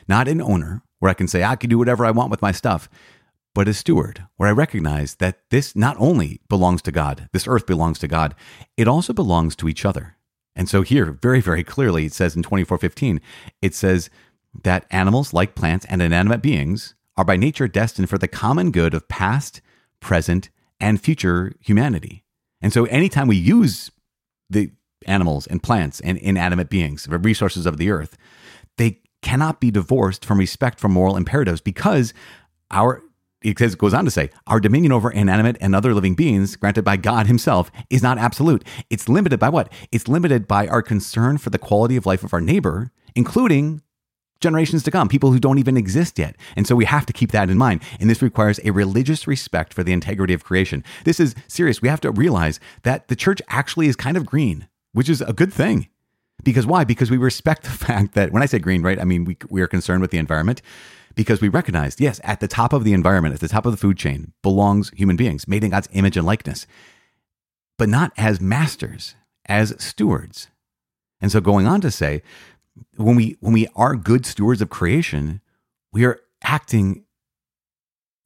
Not 0.08 0.28
an 0.28 0.42
owner 0.42 0.82
where 1.00 1.12
I 1.12 1.14
can 1.14 1.28
say 1.28 1.44
I 1.44 1.56
can 1.56 1.70
do 1.70 1.78
whatever 1.78 2.06
I 2.06 2.12
want 2.12 2.32
with 2.32 2.42
my 2.42 2.52
stuff, 2.52 2.90
but 3.54 3.68
a 3.68 3.74
steward 3.74 4.26
where 4.38 4.50
I 4.50 4.54
recognize 4.54 5.16
that 5.16 5.40
this 5.50 5.76
not 5.76 5.98
only 6.00 6.40
belongs 6.48 6.82
to 6.84 6.92
God, 6.92 7.28
this 7.34 7.48
earth 7.48 7.66
belongs 7.66 8.00
to 8.00 8.08
God, 8.08 8.36
it 8.78 8.88
also 8.88 9.12
belongs 9.14 9.56
to 9.58 9.68
each 9.68 9.86
other. 9.86 10.16
And 10.56 10.70
so 10.70 10.82
here, 10.82 11.18
very, 11.22 11.42
very 11.42 11.64
clearly, 11.64 12.06
it 12.06 12.14
says 12.14 12.36
in 12.36 12.44
2415, 12.44 13.22
it 13.62 13.76
says 13.76 14.10
that 14.64 14.86
animals, 14.92 15.34
like 15.34 15.56
plants 15.56 15.86
and 15.90 16.02
inanimate 16.02 16.42
beings, 16.42 16.96
are 17.18 17.26
by 17.26 17.38
nature 17.38 17.68
destined 17.68 18.10
for 18.10 18.18
the 18.18 18.28
common 18.28 18.72
good 18.72 18.94
of 18.94 19.08
past, 19.08 19.62
present, 20.00 20.50
and 20.80 21.02
future 21.02 21.54
humanity. 21.60 22.24
And 22.62 22.74
so 22.74 22.86
anytime 22.86 23.28
we 23.28 23.36
use 23.36 23.92
the 24.50 24.72
animals 25.06 25.48
and 25.48 25.64
plants 25.64 26.00
and 26.02 26.18
inanimate 26.18 26.70
beings, 26.70 27.06
the 27.06 27.18
resources 27.18 27.66
of 27.66 27.78
the 27.78 27.90
earth, 27.90 28.18
they 28.78 29.00
cannot 29.22 29.60
be 29.60 29.72
divorced 29.72 30.26
from 30.26 30.38
respect 30.38 30.80
for 30.80 30.88
moral 30.88 31.18
imperatives 31.18 31.62
because 31.62 32.14
our 32.72 33.04
it 33.42 33.78
goes 33.78 33.94
on 33.94 34.04
to 34.04 34.12
say, 34.12 34.30
our 34.48 34.60
dominion 34.60 34.92
over 34.92 35.10
inanimate 35.10 35.56
and 35.62 35.74
other 35.74 35.94
living 35.94 36.14
beings 36.14 36.58
granted 36.58 36.84
by 36.84 36.98
God 36.98 37.28
Himself 37.28 37.72
is 37.90 38.04
not 38.04 38.18
absolute. 38.18 38.66
It's 38.90 39.08
limited 39.08 39.40
by 39.40 39.48
what? 39.48 39.72
It's 39.94 40.10
limited 40.10 40.46
by 40.46 40.68
our 40.68 40.82
concern 40.82 41.38
for 41.38 41.50
the 41.50 41.58
quality 41.58 41.96
of 41.96 42.06
life 42.06 42.24
of 42.24 42.34
our 42.34 42.42
neighbor, 42.42 42.92
including 43.16 43.82
generations 44.40 44.84
to 44.84 44.92
come, 44.92 45.08
people 45.08 45.32
who 45.32 45.40
don't 45.40 45.60
even 45.60 45.78
exist 45.78 46.18
yet. 46.18 46.36
And 46.56 46.66
so 46.66 46.76
we 46.76 46.86
have 46.86 47.06
to 47.08 47.14
keep 47.14 47.32
that 47.32 47.50
in 47.50 47.58
mind. 47.58 47.82
And 48.00 48.10
this 48.10 48.22
requires 48.22 48.60
a 48.64 48.72
religious 48.72 49.28
respect 49.28 49.74
for 49.74 49.84
the 49.84 49.94
integrity 49.94 50.34
of 50.34 50.44
creation. 50.44 50.84
This 51.04 51.20
is 51.20 51.36
serious. 51.48 51.82
We 51.82 51.90
have 51.90 52.02
to 52.02 52.12
realize 52.12 52.60
that 52.84 53.08
the 53.08 53.16
church 53.16 53.42
actually 53.50 53.88
is 53.88 53.96
kind 53.96 54.18
of 54.18 54.26
green, 54.26 54.68
which 54.94 55.10
is 55.10 55.22
a 55.22 55.34
good 55.34 55.54
thing. 55.54 55.90
Because 56.44 56.66
why? 56.66 56.84
Because 56.86 57.12
we 57.12 57.18
respect 57.18 57.64
the 57.64 57.70
fact 57.86 58.14
that 58.14 58.32
when 58.32 58.44
I 58.44 58.46
say 58.46 58.60
green, 58.60 58.82
right, 58.82 59.00
I 59.00 59.04
mean 59.04 59.26
we, 59.26 59.38
we 59.50 59.62
are 59.62 59.68
concerned 59.68 60.02
with 60.02 60.12
the 60.12 60.18
environment 60.18 60.62
because 61.16 61.42
we 61.42 61.50
recognize, 61.50 62.00
yes, 62.00 62.22
at 62.24 62.40
the 62.40 62.48
top 62.48 62.72
of 62.72 62.84
the 62.84 62.94
environment, 62.94 63.34
at 63.34 63.42
the 63.42 63.48
top 63.48 63.66
of 63.66 63.74
the 63.74 63.78
food 63.78 63.98
chain 63.98 64.32
belongs 64.42 64.92
human 64.92 65.18
beings 65.18 65.48
made 65.48 65.64
in 65.64 65.72
God's 65.72 65.90
image 65.92 66.16
and 66.16 66.26
likeness, 66.26 66.66
but 67.78 67.90
not 67.90 68.14
as 68.16 68.40
masters, 68.40 69.16
as 69.48 69.76
stewards. 69.84 70.48
And 71.20 71.32
so 71.32 71.42
going 71.42 71.68
on 71.68 71.82
to 71.82 71.92
say, 71.92 72.22
when 72.96 73.16
we 73.16 73.38
when 73.40 73.54
we 73.54 73.68
are 73.76 73.96
good 73.96 74.26
stewards 74.26 74.62
of 74.62 74.70
creation, 74.70 75.42
we 75.92 76.06
are 76.06 76.20
acting 76.44 77.04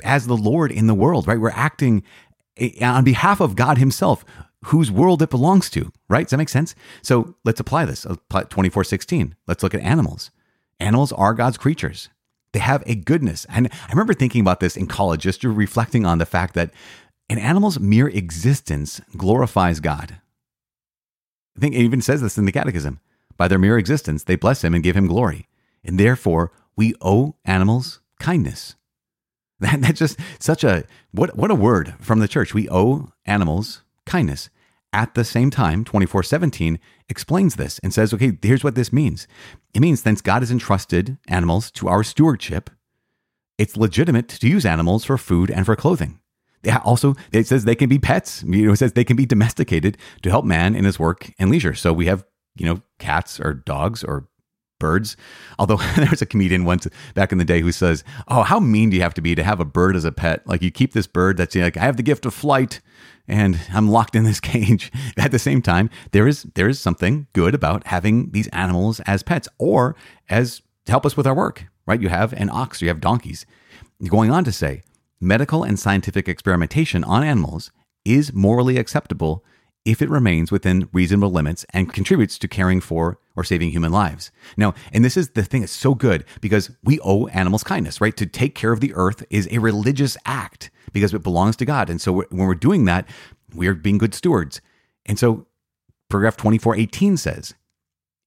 as 0.04 0.28
the 0.28 0.38
Lord 0.38 0.72
in 0.72 0.88
the 0.88 0.94
world, 0.94 1.28
right? 1.28 1.40
We're 1.40 1.52
acting 1.52 2.04
eh, 2.58 2.86
on 2.86 3.04
behalf 3.04 3.40
of 3.40 3.56
God 3.56 3.78
Himself, 3.78 4.26
whose 4.66 4.92
world 4.92 5.22
it 5.22 5.30
belongs 5.30 5.70
to, 5.72 5.92
right? 6.10 6.26
Does 6.26 6.32
that 6.32 6.38
make 6.38 6.50
sense? 6.50 6.76
So 7.02 7.36
let's 7.44 7.60
apply 7.60 7.86
this. 7.86 8.06
Apply 8.06 8.42
2416. 8.44 9.36
Let's 9.48 9.64
look 9.64 9.74
at 9.74 9.82
animals. 9.82 10.32
Animals 10.80 11.12
are 11.14 11.34
God's 11.34 11.58
creatures. 11.58 12.10
They 12.52 12.60
have 12.60 12.84
a 12.86 12.96
goodness. 12.96 13.46
And 13.50 13.70
I 13.72 13.92
remember 13.92 14.14
thinking 14.14 14.42
about 14.42 14.60
this 14.60 14.78
in 14.78 14.88
college, 14.88 15.22
just 15.22 15.44
reflecting 15.44 16.06
on 16.06 16.20
the 16.20 16.26
fact 16.26 16.54
that 16.54 16.72
an 17.30 17.40
animal's 17.40 17.80
mere 17.80 18.10
existence 18.10 19.02
glorifies 19.18 19.80
God. 19.80 20.20
I 21.58 21.60
think 21.60 21.76
it 21.76 21.80
even 21.80 22.02
says 22.02 22.22
this 22.22 22.38
in 22.38 22.46
the 22.46 22.52
Catechism. 22.52 23.00
By 23.38 23.48
their 23.48 23.60
mere 23.60 23.78
existence, 23.78 24.24
they 24.24 24.36
bless 24.36 24.64
him 24.64 24.74
and 24.74 24.84
give 24.84 24.96
him 24.96 25.08
glory. 25.08 25.48
And 25.84 26.00
therefore, 26.00 26.52
we 26.76 26.96
owe 27.02 27.36
animals 27.46 28.02
kindness. 28.20 28.76
That, 29.60 29.80
that's 29.80 30.00
just 30.00 30.20
such 30.40 30.66
a 30.66 30.84
what 31.12 31.38
what 31.38 31.52
a 31.52 31.56
word 31.56 31.94
from 32.02 32.20
the 32.20 32.28
church. 32.28 32.54
We 32.54 32.68
owe 32.70 33.14
animals 33.26 33.84
kindness. 34.06 34.50
At 34.92 35.16
the 35.16 35.24
same 35.24 35.50
time, 35.52 35.86
2417 35.86 36.80
explains 37.08 37.56
this 37.56 37.80
and 37.80 37.94
says, 37.94 38.14
okay, 38.14 38.38
here's 38.42 38.64
what 38.64 38.76
this 38.76 38.92
means. 38.92 39.26
It 39.74 39.80
means 39.80 40.02
since 40.02 40.22
God 40.22 40.42
has 40.42 40.52
entrusted 40.52 41.18
animals 41.28 41.72
to 41.72 41.88
our 41.88 42.04
stewardship, 42.04 42.70
it's 43.58 43.78
legitimate 43.78 44.28
to 44.30 44.48
use 44.48 44.66
animals 44.66 45.06
for 45.06 45.18
food 45.18 45.50
and 45.50 45.66
for 45.66 45.76
clothing. 45.76 46.20
Also, 46.86 47.16
it 47.32 47.48
says 47.48 47.66
they 47.66 47.76
can 47.76 47.90
be 47.90 48.00
pets. 48.00 48.44
You 48.44 48.68
know, 48.68 48.74
it 48.74 48.78
says 48.78 48.94
they 48.94 49.04
can 49.04 49.18
be 49.18 49.26
domesticated 49.26 49.98
to 50.22 50.30
help 50.30 50.46
man 50.46 50.76
in 50.76 50.86
his 50.86 51.00
work 51.00 51.32
and 51.38 51.50
leisure. 51.50 51.74
So 51.74 51.92
we 51.92 52.06
have, 52.06 52.24
you 52.56 52.66
know, 52.66 52.82
cats 53.00 53.40
or 53.40 53.54
dogs 53.54 54.04
or 54.04 54.28
birds. 54.80 55.16
Although 55.58 55.78
there 55.96 56.10
was 56.10 56.22
a 56.22 56.26
comedian 56.26 56.66
once 56.66 56.88
back 57.16 57.32
in 57.32 57.38
the 57.38 57.46
day 57.46 57.62
who 57.62 57.72
says, 57.72 58.04
"Oh, 58.28 58.44
how 58.44 58.60
mean 58.60 58.90
do 58.90 58.98
you 58.98 59.04
have 59.04 59.14
to 59.16 59.22
be 59.22 59.36
to 59.36 59.44
have 59.44 59.60
a 59.60 59.66
bird 59.66 59.96
as 59.96 60.06
a 60.06 60.12
pet? 60.12 60.46
Like 60.46 60.62
you 60.62 60.72
keep 60.72 60.94
this 60.94 61.08
bird 61.08 61.38
that's 61.38 61.56
like 61.56 61.78
I 61.78 61.82
have 61.82 61.98
the 61.98 62.04
gift 62.04 62.26
of 62.26 62.34
flight." 62.34 62.82
And 63.26 63.58
I'm 63.74 63.88
locked 63.88 64.16
in 64.16 64.26
this 64.26 64.40
cage. 64.52 64.92
At 65.18 65.32
the 65.32 65.40
same 65.40 65.62
time, 65.62 65.90
there 66.12 66.28
is 66.28 66.44
there 66.56 66.68
is 66.68 66.80
something 66.80 67.28
good 67.34 67.56
about 67.56 67.88
having 67.88 68.32
these 68.32 68.50
animals 68.50 69.00
as 69.02 69.24
pets 69.24 69.48
or 69.58 69.96
as 70.30 70.62
to 70.86 70.92
help 70.92 71.06
us 71.06 71.16
with 71.16 71.26
our 71.26 71.34
work, 71.34 71.66
right? 71.86 72.02
You 72.02 72.10
have 72.10 72.34
an 72.34 72.50
ox, 72.50 72.82
you 72.82 72.90
have 72.90 73.00
donkeys. 73.00 73.46
Going 74.06 74.32
on 74.32 74.44
to 74.44 74.52
say, 74.52 74.84
medical 75.22 75.64
and 75.64 75.80
scientific 75.80 76.28
experimentation 76.28 77.06
on 77.06 77.24
animals 77.24 77.72
is 78.04 78.34
morally 78.34 78.76
acceptable 78.78 79.46
if 79.86 80.02
it 80.02 80.10
remains 80.10 80.52
within 80.52 80.88
reasonable 80.94 81.32
limits 81.32 81.66
and 81.72 81.92
contributes 81.92 82.38
to 82.40 82.48
caring 82.48 82.80
for 82.80 83.20
or 83.36 83.44
saving 83.44 83.72
human 83.72 83.92
lives. 83.92 84.32
Now, 84.56 84.74
and 84.94 85.04
this 85.04 85.18
is 85.18 85.30
the 85.30 85.44
thing 85.44 85.62
that's 85.62 85.74
so 85.74 85.94
good 85.94 86.24
because 86.40 86.72
we 86.84 87.00
owe 87.02 87.28
animals 87.28 87.64
kindness, 87.64 88.00
right? 88.00 88.16
To 88.18 88.26
take 88.26 88.56
care 88.56 88.72
of 88.72 88.80
the 88.80 88.94
earth 88.94 89.26
is 89.30 89.48
a 89.52 89.58
religious 89.58 90.16
act 90.26 90.72
because 90.94 91.14
it 91.14 91.24
belongs 91.24 91.56
to 91.58 91.66
God. 91.66 91.90
And 91.90 92.00
so 92.00 92.14
when 92.14 92.48
we're 92.48 92.56
doing 92.56 92.86
that, 92.86 93.08
we're 93.54 93.74
being 93.74 93.98
good 93.98 94.14
stewards. 94.14 94.62
And 95.06 95.20
so 95.20 95.48
paragraph 96.10 96.38
2418 96.38 97.18
says, 97.18 97.54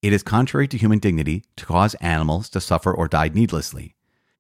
it 0.03 0.13
is 0.13 0.23
contrary 0.23 0.69
to 0.69 0.77
human 0.77 0.99
dignity 0.99 1.45
to 1.57 1.65
cause 1.65 1.95
animals 1.97 2.51
to 2.51 2.61
suffer 2.61 2.93
or 2.93 3.09
die 3.09 3.29
needlessly. 3.29 3.95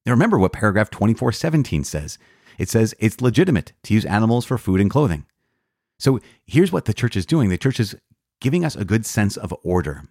Now 0.04 0.12
remember 0.12 0.38
what 0.38 0.52
paragraph 0.52 0.90
2417 0.90 1.84
says. 1.84 2.18
It 2.58 2.68
says 2.68 2.94
it's 2.98 3.20
legitimate 3.20 3.72
to 3.84 3.94
use 3.94 4.04
animals 4.04 4.44
for 4.44 4.58
food 4.58 4.80
and 4.80 4.90
clothing. 4.90 5.26
So 5.98 6.20
here's 6.46 6.72
what 6.72 6.84
the 6.84 6.94
church 6.94 7.16
is 7.16 7.26
doing 7.26 7.48
the 7.48 7.58
church 7.58 7.80
is 7.80 7.96
giving 8.40 8.64
us 8.64 8.76
a 8.76 8.84
good 8.84 9.06
sense 9.06 9.36
of 9.36 9.54
order 9.62 10.04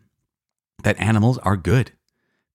that 0.84 1.00
animals 1.00 1.38
are 1.40 1.58
good. 1.58 1.92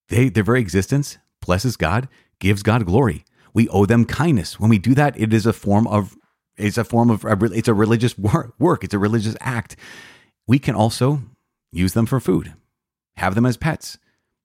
They, 0.08 0.28
their 0.28 0.44
very 0.44 0.60
existence 0.60 1.18
blesses 1.40 1.76
God, 1.76 2.08
gives 2.38 2.62
God 2.62 2.84
glory. 2.87 3.25
We 3.54 3.68
owe 3.68 3.87
them 3.87 4.04
kindness. 4.04 4.58
When 4.58 4.70
we 4.70 4.78
do 4.78 4.94
that, 4.94 5.18
it 5.18 5.32
is 5.32 5.46
a 5.46 5.52
form 5.52 5.87
of 5.87 6.16
it's 6.56 6.76
a 6.76 6.84
form 6.84 7.10
of 7.10 7.25
it's 7.25 7.68
a 7.68 7.75
religious 7.75 8.18
work. 8.58 8.84
It's 8.84 8.94
a 8.94 8.99
religious 8.99 9.37
act. 9.40 9.76
We 10.46 10.58
can 10.58 10.75
also 10.75 11.22
use 11.72 11.92
them 11.92 12.06
for 12.06 12.20
food, 12.20 12.54
have 13.16 13.34
them 13.34 13.46
as 13.46 13.56
pets. 13.56 13.99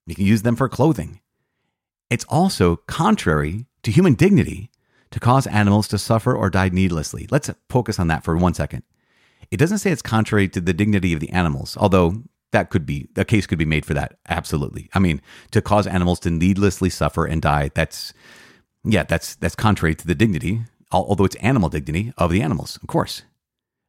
We 0.08 0.13
can 0.13 0.25
use 0.25 0.44
them 0.44 0.56
for 0.56 0.70
clothing. 0.70 1.20
It's 2.12 2.25
also 2.30 2.75
contrary 2.75 3.65
to 3.82 3.92
human 3.92 4.13
dignity 4.13 4.70
to 5.16 5.20
cause 5.22 5.48
animals 5.48 5.88
to 5.88 5.98
suffer 5.98 6.36
or 6.36 6.50
die 6.50 6.68
needlessly. 6.68 7.26
Let's 7.32 7.50
focus 7.70 8.00
on 8.00 8.10
that 8.10 8.26
for 8.26 8.36
one 8.36 8.54
second. 8.54 8.84
It 9.50 9.56
doesn't 9.56 9.78
say 9.78 9.92
it's 9.92 10.02
contrary 10.02 10.50
to 10.50 10.60
the 10.60 10.74
dignity 10.74 11.14
of 11.14 11.22
the 11.22 11.30
animals, 11.30 11.78
although 11.80 12.24
that 12.52 12.70
could 12.70 12.86
be 12.86 13.08
a 13.16 13.24
case 13.24 13.48
could 13.48 13.58
be 13.58 13.64
made 13.64 13.86
for 13.86 13.94
that. 13.94 14.18
Absolutely. 14.28 14.90
I 14.94 15.00
mean, 15.00 15.22
to 15.52 15.62
cause 15.62 15.88
animals 15.88 16.20
to 16.22 16.30
needlessly 16.30 16.90
suffer 16.90 17.26
and 17.26 17.42
die, 17.42 17.72
that's 17.74 18.14
yeah, 18.84 19.04
that's 19.04 19.36
that's 19.36 19.56
contrary 19.56 19.96
to 19.96 20.06
the 20.06 20.16
dignity, 20.16 20.64
although 20.92 21.24
it's 21.24 21.38
animal 21.38 21.70
dignity 21.70 22.12
of 22.18 22.30
the 22.30 22.42
animals, 22.42 22.78
of 22.82 22.88
course. 22.90 23.24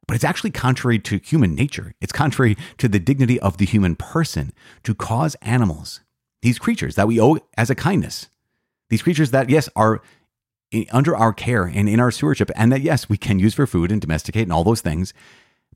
But 0.07 0.15
it's 0.15 0.23
actually 0.23 0.51
contrary 0.51 0.97
to 0.99 1.19
human 1.21 1.55
nature. 1.55 1.93
It's 1.99 2.13
contrary 2.13 2.55
to 2.77 2.87
the 2.87 2.99
dignity 2.99 3.37
of 3.41 3.57
the 3.57 3.65
human 3.65 3.97
person 3.97 4.53
to 4.83 4.95
cause 4.95 5.35
animals, 5.41 5.99
these 6.41 6.57
creatures 6.57 6.95
that 6.95 7.09
we 7.09 7.19
owe 7.19 7.39
as 7.57 7.69
a 7.69 7.75
kindness, 7.75 8.29
these 8.89 9.01
creatures 9.01 9.31
that, 9.31 9.49
yes, 9.49 9.67
are 9.75 10.01
under 10.91 11.15
our 11.15 11.33
care 11.33 11.63
and 11.63 11.87
in 11.87 11.99
our 11.99 12.11
stewardship, 12.11 12.51
and 12.55 12.71
that, 12.71 12.81
yes, 12.81 13.09
we 13.09 13.17
can 13.17 13.39
use 13.39 13.53
for 13.53 13.67
food 13.67 13.91
and 13.91 14.01
domesticate 14.01 14.43
and 14.43 14.53
all 14.53 14.63
those 14.63 14.81
things, 14.81 15.13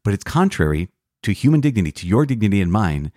but 0.03 0.13
it's 0.13 0.23
contrary 0.23 0.89
to 1.23 1.31
human 1.31 1.61
dignity, 1.61 1.91
to 1.91 2.07
your 2.07 2.25
dignity 2.25 2.61
and 2.61 2.71
mine, 2.71 3.11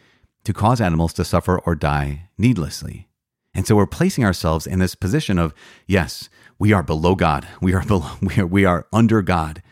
to 0.45 0.53
cause 0.53 0.81
animals 0.81 1.13
to 1.15 1.25
suffer 1.25 1.59
or 1.61 1.75
die 1.75 2.29
needlessly. 2.37 3.09
And 3.55 3.67
so 3.67 3.77
we're 3.77 3.87
placing 3.87 4.25
ourselves 4.25 4.67
in 4.67 4.79
this 4.79 4.95
position 4.95 5.39
of, 5.39 5.55
yes, 5.87 6.29
we 6.59 6.73
are 6.73 6.83
below 6.83 7.15
God. 7.15 7.47
We 7.61 7.73
are 7.73 7.85
below, 7.85 8.11
we 8.21 8.39
are, 8.39 8.47
we 8.47 8.65
are 8.65 8.87
under 8.93 9.23
God. 9.23 9.63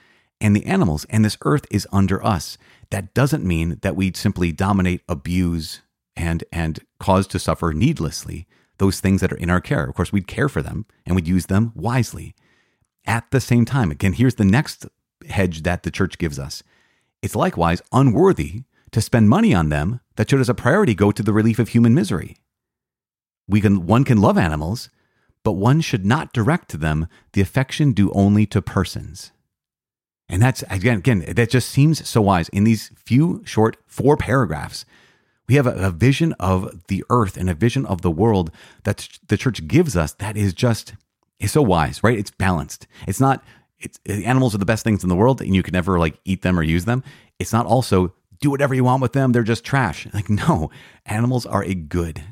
And 0.41 0.57
the 0.57 0.67
animals 0.67 1.05
and 1.11 1.25
this 1.25 1.37
earth 1.45 1.67
is 1.71 1.87
under 1.93 2.25
us. 2.25 2.59
That 2.91 3.15
doesn't 3.15 3.45
mean 3.45 3.79
that 3.83 3.97
we 3.97 4.13
simply 4.15 4.53
dominate, 4.53 5.03
abuse, 5.09 5.81
and 6.17 6.45
and 6.53 6.81
cause 6.99 7.27
to 7.29 7.39
suffer 7.39 7.73
needlessly 7.73 8.47
those 8.83 8.99
things 8.99 9.21
that 9.21 9.33
are 9.33 9.37
in 9.37 9.49
our 9.49 9.61
care. 9.61 9.85
Of 9.85 9.95
course, 9.95 10.13
we'd 10.13 10.27
care 10.27 10.49
for 10.49 10.61
them 10.61 10.87
and 11.07 11.15
we'd 11.15 11.29
use 11.29 11.47
them 11.47 11.71
wisely. 11.77 12.35
At 13.07 13.31
the 13.31 13.41
same 13.41 13.65
time, 13.65 13.93
again, 13.93 14.15
here's 14.15 14.35
the 14.35 14.45
next 14.45 14.87
hedge 15.29 15.63
that 15.63 15.85
the 15.85 15.91
church 15.93 16.19
gives 16.19 16.37
us 16.37 16.65
it's 17.23 17.37
likewise 17.37 17.81
unworthy 17.93 18.65
to 18.91 19.01
spend 19.01 19.29
money 19.29 19.55
on 19.55 19.69
them 19.69 20.01
that 20.17 20.29
should, 20.29 20.41
as 20.41 20.49
a 20.49 20.55
priority, 20.55 20.95
go 20.95 21.13
to 21.13 21.23
the 21.23 21.33
relief 21.33 21.61
of 21.61 21.69
human 21.69 21.95
misery. 21.95 22.39
We 23.47 23.61
can, 23.61 23.87
one 23.87 24.03
can 24.03 24.21
love 24.21 24.37
animals, 24.37 24.89
but 25.45 25.53
one 25.53 25.81
should 25.81 26.05
not 26.05 26.33
direct 26.33 26.69
to 26.71 26.77
them 26.77 27.07
the 27.35 27.41
affection 27.41 27.93
due 27.93 28.11
only 28.11 28.47
to 28.47 28.61
persons. 28.61 29.31
And 30.29 30.43
that's, 30.43 30.65
again, 30.69 30.99
again, 30.99 31.25
that 31.29 31.51
just 31.51 31.71
seems 31.71 32.09
so 32.09 32.21
wise. 32.21 32.49
In 32.49 32.65
these 32.65 32.91
few 32.97 33.43
short 33.45 33.77
four 33.87 34.17
paragraphs, 34.17 34.85
we 35.49 35.55
have 35.57 35.67
a, 35.67 35.73
a 35.73 35.91
vision 35.91 36.33
of 36.35 36.87
the 36.89 37.05
earth 37.11 37.37
and 37.37 37.51
a 37.51 37.55
vision 37.55 37.85
of 37.87 38.03
the 38.03 38.11
world 38.11 38.51
that 38.85 39.09
the 39.29 39.37
church 39.37 39.67
gives 39.67 39.97
us 39.97 40.13
that 40.15 40.37
is 40.37 40.53
just 40.53 40.95
is 41.39 41.53
so 41.53 41.63
wise, 41.63 42.03
right? 42.05 42.19
It's 42.19 42.31
balanced. 42.31 42.87
It's 43.07 43.21
not 43.21 43.43
it's 43.79 43.99
animals 44.07 44.55
are 44.55 44.59
the 44.59 44.65
best 44.65 44.85
things 44.85 45.03
in 45.03 45.09
the 45.09 45.17
world 45.17 45.41
and 45.41 45.55
you 45.55 45.63
can 45.63 45.73
never 45.73 45.99
like 45.99 46.19
eat 46.25 46.43
them 46.43 46.59
or 46.59 46.63
use 46.63 46.85
them. 46.85 47.03
It's 47.39 47.53
not 47.53 47.67
also 47.67 48.15
do 48.41 48.51
whatever 48.51 48.75
you 48.75 48.85
want 48.85 49.03
with 49.03 49.13
them, 49.13 49.33
they're 49.33 49.43
just 49.43 49.65
trash. 49.65 50.07
Like 50.15 50.31
no, 50.31 50.71
animals 51.07 51.47
are 51.47 51.65
a 51.65 51.75
good. 51.75 52.23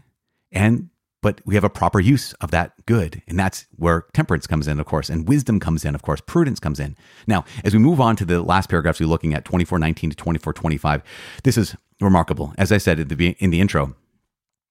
And 0.53 0.91
but 1.23 1.41
we 1.45 1.55
have 1.55 1.65
a 1.65 1.71
proper 1.71 2.01
use 2.01 2.33
of 2.35 2.51
that 2.51 2.73
good. 2.87 3.23
And 3.29 3.39
that's 3.39 3.67
where 3.77 4.07
temperance 4.13 4.47
comes 4.47 4.67
in, 4.67 4.81
of 4.81 4.87
course, 4.87 5.09
and 5.09 5.29
wisdom 5.29 5.61
comes 5.61 5.85
in, 5.85 5.95
of 5.95 6.03
course, 6.03 6.21
prudence 6.21 6.61
comes 6.61 6.81
in. 6.81 6.97
Now, 7.27 7.45
as 7.65 7.73
we 7.73 7.79
move 7.79 8.01
on 8.01 8.17
to 8.17 8.25
the 8.25 8.43
last 8.43 8.69
paragraphs 8.69 9.01
we're 9.01 9.07
looking 9.07 9.35
at, 9.35 9.45
2419 9.45 10.11
to 10.11 10.17
2425, 10.17 11.03
this 11.45 11.57
is 11.57 11.77
remarkable. 12.01 12.55
As 12.57 12.73
I 12.73 12.79
said 12.79 12.99
in 12.99 13.09
the, 13.09 13.37
in 13.39 13.51
the 13.51 13.61
intro, 13.61 13.95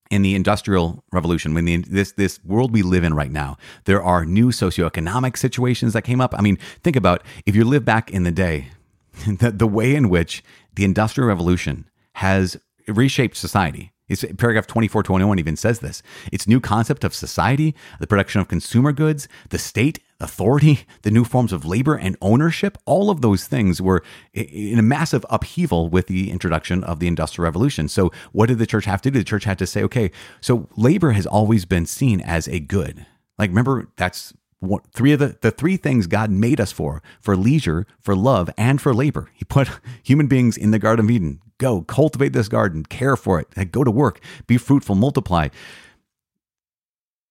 in 0.10 0.24
the 0.24 0.36
industrial 0.36 1.03
revolution, 1.12 1.53
when 1.53 1.65
the, 1.65 1.77
this 1.77 2.13
this 2.13 2.44
world 2.44 2.74
we 2.74 2.82
live 2.82 3.03
in 3.03 3.13
right 3.13 3.32
now, 3.32 3.58
there 3.86 4.01
are 4.01 4.25
new 4.25 4.48
socioeconomic 4.48 5.38
situations 5.38 5.94
that 5.94 6.01
came 6.01 6.20
up. 6.20 6.34
I 6.38 6.41
mean, 6.41 6.58
think 6.84 6.96
about 6.96 7.24
if 7.46 7.56
you 7.56 7.63
live 7.63 7.86
back 7.86 8.10
in 8.10 8.24
the 8.24 8.32
day, 8.32 8.70
the, 9.27 9.51
the 9.51 9.68
way 9.68 9.96
in 9.96 10.10
which 10.10 10.44
the 10.74 10.84
industrial 10.84 11.27
revolution 11.27 11.88
has 12.13 12.58
reshaped 12.88 13.38
society. 13.38 13.91
It's 14.10 14.25
paragraph 14.38 14.68
2421 14.68 15.39
even 15.39 15.56
says 15.56 15.80
this. 15.80 16.01
Its 16.32 16.48
new 16.48 16.60
concept 16.60 17.04
of 17.04 17.13
society, 17.13 17.75
the 18.00 18.08
production 18.08 18.42
of 18.42 18.48
consumer 18.48 18.92
goods, 18.92 19.28
the 19.50 19.58
state, 19.60 20.00
authority, 20.20 20.86
the 21.04 21.12
new 21.12 21.24
forms 21.24 21.54
of 21.54 21.66
labor 21.66 21.96
and 21.96 22.18
ownership, 22.22 22.78
all 22.86 23.10
of 23.10 23.22
those 23.22 23.46
things 23.46 23.82
were 23.82 24.04
in 24.34 24.78
a 24.80 24.84
massive 24.84 25.25
upheaval 25.30 25.89
with 25.89 26.08
the 26.08 26.32
introduction 26.32 26.84
of 26.84 27.00
the 27.00 27.08
Industrial 27.08 27.46
Revolution. 27.46 27.88
So, 27.88 28.12
what 28.32 28.48
did 28.48 28.58
the 28.58 28.66
church 28.66 28.86
have 28.86 29.01
to 29.04 29.12
do? 29.12 29.20
The 29.20 29.25
church 29.25 29.46
had 29.46 29.60
to 29.60 29.68
say, 29.68 29.84
okay, 29.84 30.12
so 30.42 30.68
labor 30.75 31.12
has 31.12 31.25
always 31.25 31.66
been 31.66 31.86
seen 31.86 32.20
as 32.22 32.48
a 32.48 32.60
good. 32.60 33.06
Like, 33.38 33.50
remember, 33.50 33.89
that's 33.96 34.34
what, 34.60 34.86
three 34.94 35.13
of 35.13 35.20
the, 35.20 35.38
the 35.39 35.51
three 35.51 35.78
things 35.78 36.08
God 36.08 36.30
made 36.30 36.60
us 36.60 36.72
for 36.72 37.01
for 37.22 37.38
leisure, 37.38 37.88
for 38.01 38.16
love, 38.16 38.50
and 38.58 38.82
for 38.82 38.94
labor. 38.94 39.30
He 39.34 39.46
put 39.46 39.70
human 40.04 40.28
beings 40.28 40.58
in 40.58 40.72
the 40.72 40.80
Garden 40.80 41.06
of 41.06 41.12
Eden. 41.12 41.39
Go 41.60 41.82
cultivate 41.84 42.34
this 42.34 42.48
garden, 42.48 42.84
care 42.84 43.16
for 43.16 43.39
it, 43.39 43.72
go 43.72 43.84
to 43.84 43.92
work, 43.92 44.20
be 44.48 44.58
fruitful, 44.58 44.96
multiply. 44.96 45.50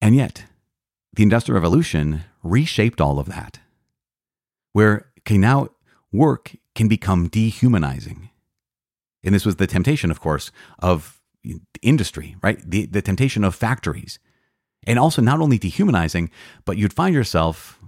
And 0.00 0.14
yet, 0.14 0.44
the 1.14 1.24
Industrial 1.24 1.56
Revolution 1.60 2.22
reshaped 2.42 3.00
all 3.00 3.18
of 3.18 3.26
that, 3.26 3.58
where 4.72 5.10
okay, 5.20 5.38
now 5.38 5.70
work 6.12 6.52
can 6.74 6.88
become 6.88 7.28
dehumanizing. 7.28 8.30
And 9.24 9.34
this 9.34 9.44
was 9.44 9.56
the 9.56 9.66
temptation, 9.66 10.10
of 10.10 10.20
course, 10.20 10.52
of 10.78 11.20
industry, 11.82 12.36
right? 12.42 12.58
The, 12.64 12.86
the 12.86 13.02
temptation 13.02 13.44
of 13.44 13.54
factories. 13.54 14.18
And 14.86 14.98
also 14.98 15.20
not 15.20 15.40
only 15.40 15.58
dehumanizing, 15.58 16.30
but 16.64 16.76
you'd 16.76 16.92
find 16.92 17.14
yourself 17.14 17.80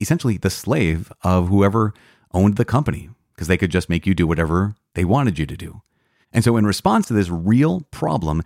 essentially 0.00 0.36
the 0.36 0.50
slave 0.50 1.10
of 1.22 1.48
whoever 1.48 1.94
owned 2.32 2.56
the 2.56 2.64
company 2.64 3.08
because 3.36 3.48
they 3.48 3.58
could 3.58 3.70
just 3.70 3.90
make 3.90 4.06
you 4.06 4.14
do 4.14 4.26
whatever 4.26 4.74
they 4.94 5.04
wanted 5.04 5.38
you 5.38 5.46
to 5.46 5.56
do. 5.56 5.82
And 6.32 6.42
so, 6.42 6.56
in 6.56 6.66
response 6.66 7.06
to 7.08 7.14
this 7.14 7.28
real 7.28 7.82
problem, 7.90 8.42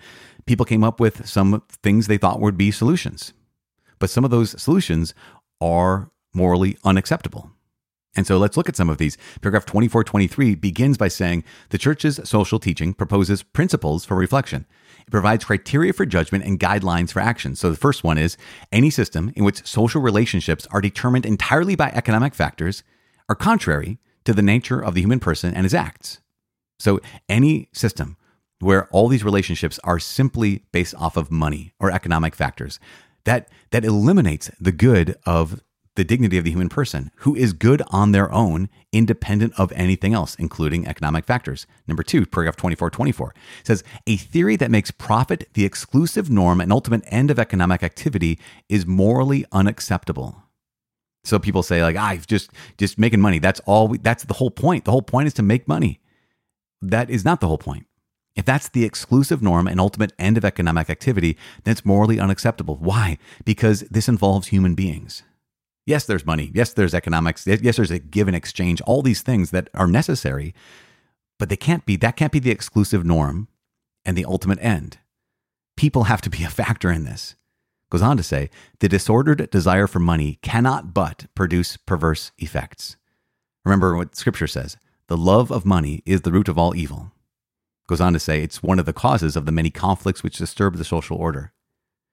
people 0.47 0.67
came 0.67 0.85
up 0.85 1.01
with 1.01 1.27
some 1.27 1.63
things 1.83 2.07
they 2.07 2.19
thought 2.19 2.41
would 2.41 2.59
be 2.59 2.71
solutions. 2.71 3.33
But 3.99 4.11
some 4.11 4.25
of 4.25 4.31
those 4.31 4.61
solutions 4.61 5.15
are 5.61 6.11
morally 6.35 6.77
unacceptable. 6.85 7.51
And 8.17 8.27
so 8.27 8.39
let's 8.39 8.57
look 8.57 8.69
at 8.69 8.77
some 8.77 8.89
of 8.89 8.99
these. 8.99 9.17
Paragraph 9.41 9.67
2423 9.67 10.57
begins 10.57 10.99
by 10.99 11.09
saying 11.09 11.45
the 11.69 11.79
church's 11.79 12.19
social 12.29 12.59
teaching 12.59 12.93
proposes 12.93 13.43
principles 13.45 14.05
for 14.05 14.17
reflection. 14.17 14.67
It 15.07 15.11
provides 15.11 15.45
criteria 15.45 15.93
for 15.93 16.05
judgment 16.05 16.45
and 16.45 16.59
guidelines 16.59 17.13
for 17.13 17.21
action. 17.21 17.55
So 17.55 17.71
the 17.71 17.77
first 17.77 18.03
one 18.03 18.19
is 18.19 18.37
any 18.73 18.91
system 18.91 19.33
in 19.37 19.45
which 19.45 19.65
social 19.65 20.01
relationships 20.01 20.67
are 20.73 20.81
determined 20.81 21.25
entirely 21.25 21.77
by 21.77 21.91
economic 21.91 22.35
factors 22.35 22.83
are 23.29 23.37
contrary 23.37 23.99
to 24.25 24.33
the 24.33 24.43
nature 24.43 24.81
of 24.81 24.95
the 24.95 25.00
human 25.00 25.21
person 25.21 25.55
and 25.55 25.65
his 25.65 25.75
acts. 25.75 26.21
So 26.79 27.00
any 27.29 27.69
system 27.73 28.17
where 28.61 28.87
all 28.89 29.09
these 29.09 29.25
relationships 29.25 29.79
are 29.85 29.99
simply 29.99 30.65
based 30.73 30.95
off 30.97 31.17
of 31.17 31.31
money 31.31 31.73
or 31.79 31.91
economic 31.91 32.35
factors 32.35 32.79
that 33.25 33.49
that 33.71 33.85
eliminates 33.85 34.50
the 34.61 34.73
good 34.73 35.17
of 35.27 35.61
the 35.97 36.05
dignity 36.05 36.39
of 36.39 36.45
the 36.45 36.50
human 36.50 36.69
person, 36.69 37.11
who 37.17 37.35
is 37.35 37.53
good 37.53 37.83
on 37.91 38.12
their 38.12 38.33
own, 38.33 38.69
independent 38.93 39.53
of 39.59 39.73
anything 39.73 40.15
else, 40.15 40.35
including 40.37 40.87
economic 40.87 41.27
factors. 41.27 41.67
Number 41.87 42.03
two, 42.03 42.25
paragraph 42.27 42.57
24 42.57 42.91
24 42.91 43.35
says 43.65 43.85
a 44.07 44.17
theory 44.17 44.57
that 44.57 44.71
makes 44.71 44.91
profit 44.91 45.49
the 45.55 45.65
exclusive 45.65 46.31
norm 46.31 46.61
and 46.61 46.73
ultimate 46.73 47.03
end 47.09 47.31
of 47.31 47.39
economic 47.39 47.83
activity 47.83 48.39
is 48.69 48.87
morally 48.87 49.45
unacceptable. 49.53 50.43
So 51.25 51.39
people 51.39 51.62
say, 51.62 51.83
like, 51.83 51.97
"I've 51.97 52.23
ah, 52.23 52.25
just 52.27 52.50
just 52.79 52.99
making 52.99 53.21
money. 53.21 53.39
That's 53.39 53.61
all. 53.61 53.89
We, 53.89 53.99
that's 53.99 54.25
the 54.25 54.35
whole 54.35 54.50
point. 54.50 54.85
The 54.85 54.91
whole 54.91 55.03
point 55.03 55.27
is 55.27 55.35
to 55.35 55.43
make 55.43 55.69
money. 55.69 56.00
That 56.81 57.11
is 57.11 57.25
not 57.25 57.41
the 57.41 57.49
whole 57.49 57.59
point. 57.59 57.87
If 58.37 58.45
that's 58.45 58.69
the 58.69 58.85
exclusive 58.85 59.43
norm 59.43 59.67
and 59.67 59.81
ultimate 59.81 60.12
end 60.19 60.39
of 60.39 60.45
economic 60.45 60.89
activity, 60.89 61.37
then 61.65 61.73
it's 61.73 61.85
morally 61.85 62.19
unacceptable. 62.21 62.77
Why? 62.77 63.19
Because 63.45 63.81
this 63.91 64.09
involves 64.09 64.49
human 64.49 64.75
beings. 64.75 65.23
Yes, 65.85 66.05
there's 66.05 66.25
money. 66.25 66.50
Yes, 66.55 66.73
there's 66.73 66.95
economics. 66.95 67.47
Yes, 67.47 67.77
there's 67.77 67.91
a 67.91 67.99
give 67.99 68.29
and 68.29 68.37
exchange, 68.37 68.81
all 68.83 69.03
these 69.03 69.23
things 69.23 69.50
that 69.50 69.69
are 69.75 69.89
necessary, 69.89 70.55
but 71.39 71.49
they 71.49 71.57
can't 71.57 71.85
be, 71.85 71.97
that 71.97 72.17
can't 72.17 72.33
be 72.33 72.39
the 72.39 72.50
exclusive 72.50 73.05
norm 73.05 73.49
and 74.05 74.17
the 74.17 74.25
ultimate 74.25 74.61
end. 74.62 74.99
People 75.77 76.05
have 76.05 76.21
to 76.23 76.31
be 76.31 76.45
a 76.45 76.49
factor 76.50 76.91
in 76.93 77.05
this. 77.05 77.35
Goes 77.91 78.03
on 78.03 78.17
to 78.17 78.23
say, 78.23 78.51
the 78.79 78.89
disordered 78.89 79.51
desire 79.51 79.89
for 79.89 79.99
money 79.99 80.39
cannot 80.43 80.95
but 80.95 81.27
produce 81.35 81.76
perverse 81.76 82.31
effects. 82.39 82.97
Remember 83.65 83.97
what 83.97 84.17
scripture 84.17 84.47
says 84.47 84.76
the 85.09 85.17
love 85.17 85.50
of 85.50 85.67
money 85.67 86.03
is 86.07 86.21
the 86.21 86.31
root 86.31 86.49
of 86.49 86.57
all 86.57 86.75
evil. 86.76 87.11
Goes 87.89 88.00
on 88.00 88.13
to 88.13 88.21
say, 88.21 88.43
it's 88.43 88.63
one 88.63 88.79
of 88.79 88.87
the 88.87 88.93
causes 88.93 89.35
of 89.35 89.45
the 89.45 89.53
many 89.53 89.71
conflicts 89.71 90.23
which 90.23 90.39
disturb 90.39 90.76
the 90.76 90.85
social 90.85 91.17
order. 91.17 91.53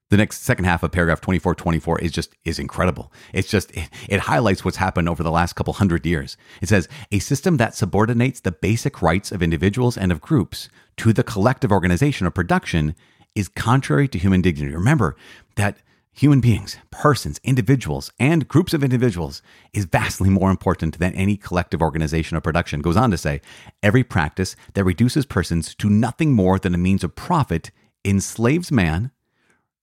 The 0.10 0.18
next 0.18 0.42
second 0.42 0.66
half 0.66 0.82
of 0.84 0.92
paragraph 0.92 1.20
2424 1.20 2.00
is 2.00 2.12
just 2.12 2.34
is 2.46 2.60
incredible. 2.60 3.12
It's 3.34 3.50
just 3.50 3.72
it, 3.78 3.90
it, 4.08 4.22
highlights 4.22 4.64
what's 4.64 4.78
happened 4.78 5.10
over 5.10 5.22
the 5.22 5.30
last 5.30 5.54
couple 5.54 5.74
hundred 5.74 6.06
years. 6.06 6.38
It 6.62 6.70
says 6.70 6.88
a 7.12 7.20
system 7.20 7.58
that 7.58 7.76
subordinates 7.76 8.40
the 8.40 8.54
basic 8.54 9.02
rights 9.02 9.34
of 9.34 9.44
individuals 9.44 9.98
and 9.98 10.12
of 10.12 10.22
groups 10.22 10.70
to 10.98 11.12
the 11.12 11.24
collective 11.24 11.74
organization 11.74 12.26
of 12.26 12.34
production 12.34 12.96
is 13.36 13.50
contrary 13.50 14.08
to 14.08 14.18
human 14.18 14.42
dignity. 14.42 14.74
Remember 14.74 15.16
that 15.58 15.78
human 16.12 16.40
beings, 16.40 16.78
persons, 16.90 17.40
individuals, 17.44 18.12
and 18.18 18.48
groups 18.48 18.74
of 18.74 18.84
individuals 18.84 19.42
is 19.74 19.86
vastly 19.86 20.30
more 20.30 20.50
important 20.50 20.98
than 20.98 21.14
any 21.14 21.38
collective 21.38 21.82
organization 21.82 22.36
of 22.36 22.44
production. 22.44 22.82
Goes 22.82 22.98
on 22.98 23.12
to 23.12 23.18
say, 23.18 23.42
every 23.84 24.04
practice 24.04 24.56
that 24.74 24.84
reduces 24.84 25.26
persons 25.26 25.76
to 25.76 25.90
nothing 25.90 26.34
more 26.34 26.58
than 26.58 26.74
a 26.74 26.80
means 26.80 27.04
of 27.04 27.16
profit 27.16 27.70
enslaves 28.04 28.72
man 28.72 29.12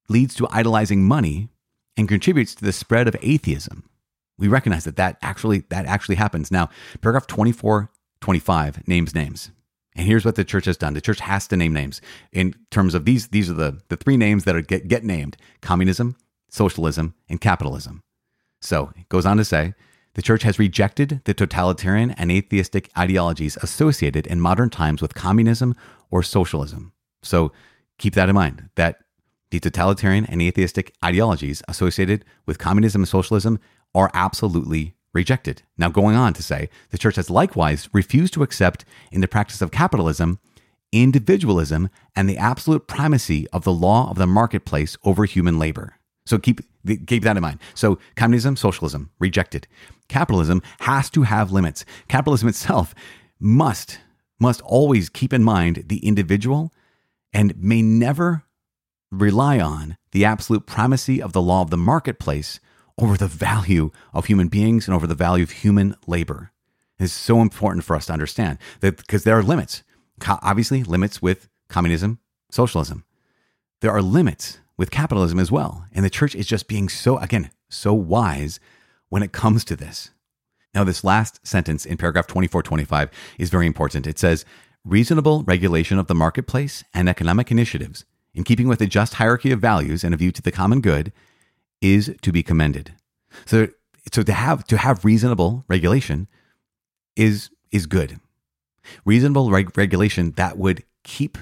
leads 0.08 0.34
to 0.34 0.48
idolizing 0.50 1.04
money 1.04 1.50
and 1.96 2.08
contributes 2.08 2.54
to 2.56 2.64
the 2.64 2.72
spread 2.72 3.06
of 3.06 3.16
atheism. 3.22 3.88
We 4.37 4.48
recognize 4.48 4.84
that 4.84 4.96
that 4.96 5.18
actually 5.22 5.60
that 5.68 5.87
actually 5.87 6.16
happens. 6.16 6.50
Now, 6.50 6.68
paragraph 7.00 7.28
24 7.28 7.90
25 8.20 8.88
names 8.88 9.14
names. 9.14 9.50
And 9.96 10.07
here's 10.07 10.24
what 10.24 10.35
the 10.35 10.44
church 10.44 10.64
has 10.64 10.76
done. 10.76 10.94
The 10.94 11.00
church 11.00 11.20
has 11.20 11.46
to 11.48 11.57
name 11.57 11.72
names 11.72 12.00
in 12.33 12.54
terms 12.70 12.94
of 12.94 13.04
these 13.04 13.28
these 13.28 13.48
are 13.48 13.54
the 13.54 13.80
the 13.88 13.96
three 13.96 14.16
names 14.16 14.44
that 14.44 14.57
are 14.57 14.61
get, 14.61 14.88
get 14.88 15.04
named. 15.04 15.37
Communism, 15.61 16.16
socialism, 16.50 17.14
and 17.28 17.40
capitalism. 17.40 18.02
So, 18.61 18.92
it 18.96 19.09
goes 19.09 19.26
on 19.26 19.37
to 19.37 19.44
say, 19.44 19.74
the 20.14 20.22
church 20.22 20.42
has 20.42 20.59
rejected 20.59 21.20
the 21.24 21.35
totalitarian 21.35 22.12
and 22.12 22.30
atheistic 22.30 22.88
ideologies 22.96 23.59
associated 23.62 24.26
in 24.26 24.40
modern 24.40 24.70
times 24.70 25.02
with 25.02 25.14
communism 25.14 25.74
or 26.11 26.22
socialism. 26.22 26.92
So, 27.22 27.52
keep 27.98 28.14
that 28.14 28.28
in 28.28 28.35
mind 28.35 28.70
that 28.76 29.00
the 29.50 29.61
totalitarian 29.61 30.24
and 30.26 30.40
atheistic 30.42 30.94
ideologies 31.04 31.62
associated 31.68 32.24
with 32.46 32.59
communism 32.59 33.02
and 33.02 33.09
socialism 33.09 33.61
are 33.94 34.11
absolutely 34.14 34.94
rejected. 35.14 35.62
Now, 35.79 35.88
going 35.88 36.16
on 36.16 36.35
to 36.35 36.42
say, 36.42 36.68
the 36.90 36.98
church 36.98 37.16
has 37.16 37.31
likewise 37.31 37.88
refused 37.92 38.35
to 38.35 38.42
accept 38.42 38.85
in 39.11 39.20
the 39.20 39.29
practice 39.29 39.62
of 39.62 39.70
capitalism 39.70 40.40
individualism 40.94 41.90
and 42.14 42.29
the 42.29 42.38
absolute 42.38 42.87
primacy 42.87 43.48
of 43.48 43.64
the 43.64 43.72
law 43.72 44.09
of 44.11 44.16
the 44.16 44.29
marketplace 44.29 44.96
over 45.05 45.24
human 45.24 45.59
labor. 45.59 45.96
So 46.24 46.38
keep 46.38 46.61
keep 47.07 47.24
that 47.24 47.37
in 47.37 47.42
mind. 47.42 47.59
So 47.74 47.98
communism, 48.14 48.57
socialism, 48.57 49.11
rejected. 49.18 49.66
Capitalism 50.09 50.62
has 50.81 51.11
to 51.11 51.22
have 51.22 51.53
limits. 51.53 51.85
Capitalism 52.09 52.48
itself 52.48 52.94
must 53.40 53.98
must 54.40 54.61
always 54.62 55.09
keep 55.09 55.33
in 55.33 55.42
mind 55.42 55.85
the 55.87 56.07
individual 56.07 56.72
and 57.33 57.57
may 57.57 57.83
never 57.83 58.44
rely 59.11 59.59
on 59.59 59.96
the 60.12 60.24
absolute 60.24 60.66
primacy 60.66 61.20
of 61.20 61.33
the 61.33 61.42
law 61.42 61.62
of 61.62 61.70
the 61.70 61.77
marketplace 61.77 62.61
over 62.98 63.16
the 63.16 63.26
value 63.26 63.90
of 64.12 64.26
human 64.26 64.48
beings 64.48 64.87
and 64.87 64.94
over 64.94 65.07
the 65.07 65.14
value 65.14 65.42
of 65.42 65.50
human 65.50 65.96
labor. 66.07 66.52
It's 66.98 67.12
so 67.12 67.40
important 67.40 67.85
for 67.85 67.96
us 67.96 68.07
to 68.07 68.12
understand 68.12 68.59
that 68.80 68.96
because 68.96 69.24
there 69.24 69.37
are 69.37 69.42
limits. 69.42 69.83
Obviously, 70.26 70.85
limits 70.85 71.20
with 71.20 71.48
communism, 71.68 72.20
socialism. 72.50 73.04
There 73.80 73.90
are 73.90 74.02
limits 74.02 74.59
with 74.76 74.90
capitalism 74.90 75.38
as 75.38 75.50
well. 75.50 75.87
And 75.92 76.04
the 76.04 76.11
church 76.11 76.35
is 76.35 76.46
just 76.46 76.68
being 76.68 76.88
so, 76.88 77.18
again, 77.18 77.50
so 77.68 77.92
wise 77.92 78.61
when 79.09 79.22
it 79.22 79.33
comes 79.33 79.64
to 79.64 79.76
this. 79.76 80.11
Now, 80.74 80.85
this 80.85 81.04
last 81.04 81.46
sentence 81.46 81.85
in 81.85 81.96
paragraph 81.96 82.26
2425 82.26 83.11
is 83.38 83.50
very 83.50 83.66
important. 83.66 84.07
It 84.07 84.18
says, 84.18 84.44
reasonable 84.85 85.42
regulation 85.44 85.98
of 85.98 86.07
the 86.07 86.14
marketplace 86.14 86.85
and 86.92 87.09
economic 87.09 87.50
initiatives 87.50 88.04
in 88.35 88.44
keeping 88.44 88.68
with 88.68 88.80
a 88.80 88.87
just 88.87 89.14
hierarchy 89.14 89.52
of 89.52 89.61
values 89.61 90.04
and 90.04 90.12
a 90.12 90.16
view 90.16 90.33
to 90.33 90.42
the 90.42 90.52
common 90.52 90.80
good, 90.80 91.12
is 91.84 92.14
to 92.22 92.32
be 92.32 92.42
commended. 92.42 92.94
So, 93.44 93.68
so 94.12 94.22
to 94.22 94.32
have 94.32 94.64
to 94.64 94.78
have 94.78 95.04
reasonable 95.04 95.64
regulation 95.68 96.28
is 97.14 97.50
is 97.70 97.86
good. 97.86 98.18
Reasonable 99.04 99.50
reg- 99.50 99.76
regulation 99.76 100.32
that 100.32 100.56
would 100.56 100.82
keep 101.02 101.36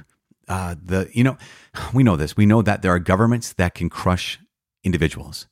uh, 0.48 0.74
the 0.83 1.09
you 1.12 1.22
know 1.22 1.38
we 1.94 2.02
know 2.02 2.16
this. 2.16 2.37
We 2.37 2.46
know 2.46 2.61
that 2.62 2.83
there 2.83 2.92
are 2.92 2.98
governments 2.98 3.52
that 3.55 3.74
can 3.74 3.88
crush 3.88 4.40
individuals. 4.83 5.46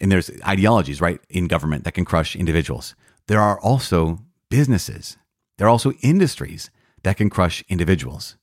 And 0.00 0.10
there's 0.10 0.30
ideologies 0.46 1.00
right 1.00 1.20
in 1.28 1.46
government 1.46 1.84
that 1.84 1.92
can 1.92 2.06
crush 2.06 2.34
individuals. 2.34 2.94
There 3.26 3.40
are 3.40 3.60
also 3.60 4.20
businesses. 4.48 5.18
There 5.58 5.66
are 5.66 5.70
also 5.70 5.92
industries 6.00 6.70
that 7.02 7.18
can 7.18 7.28
crush 7.28 7.62
individuals. 7.68 8.36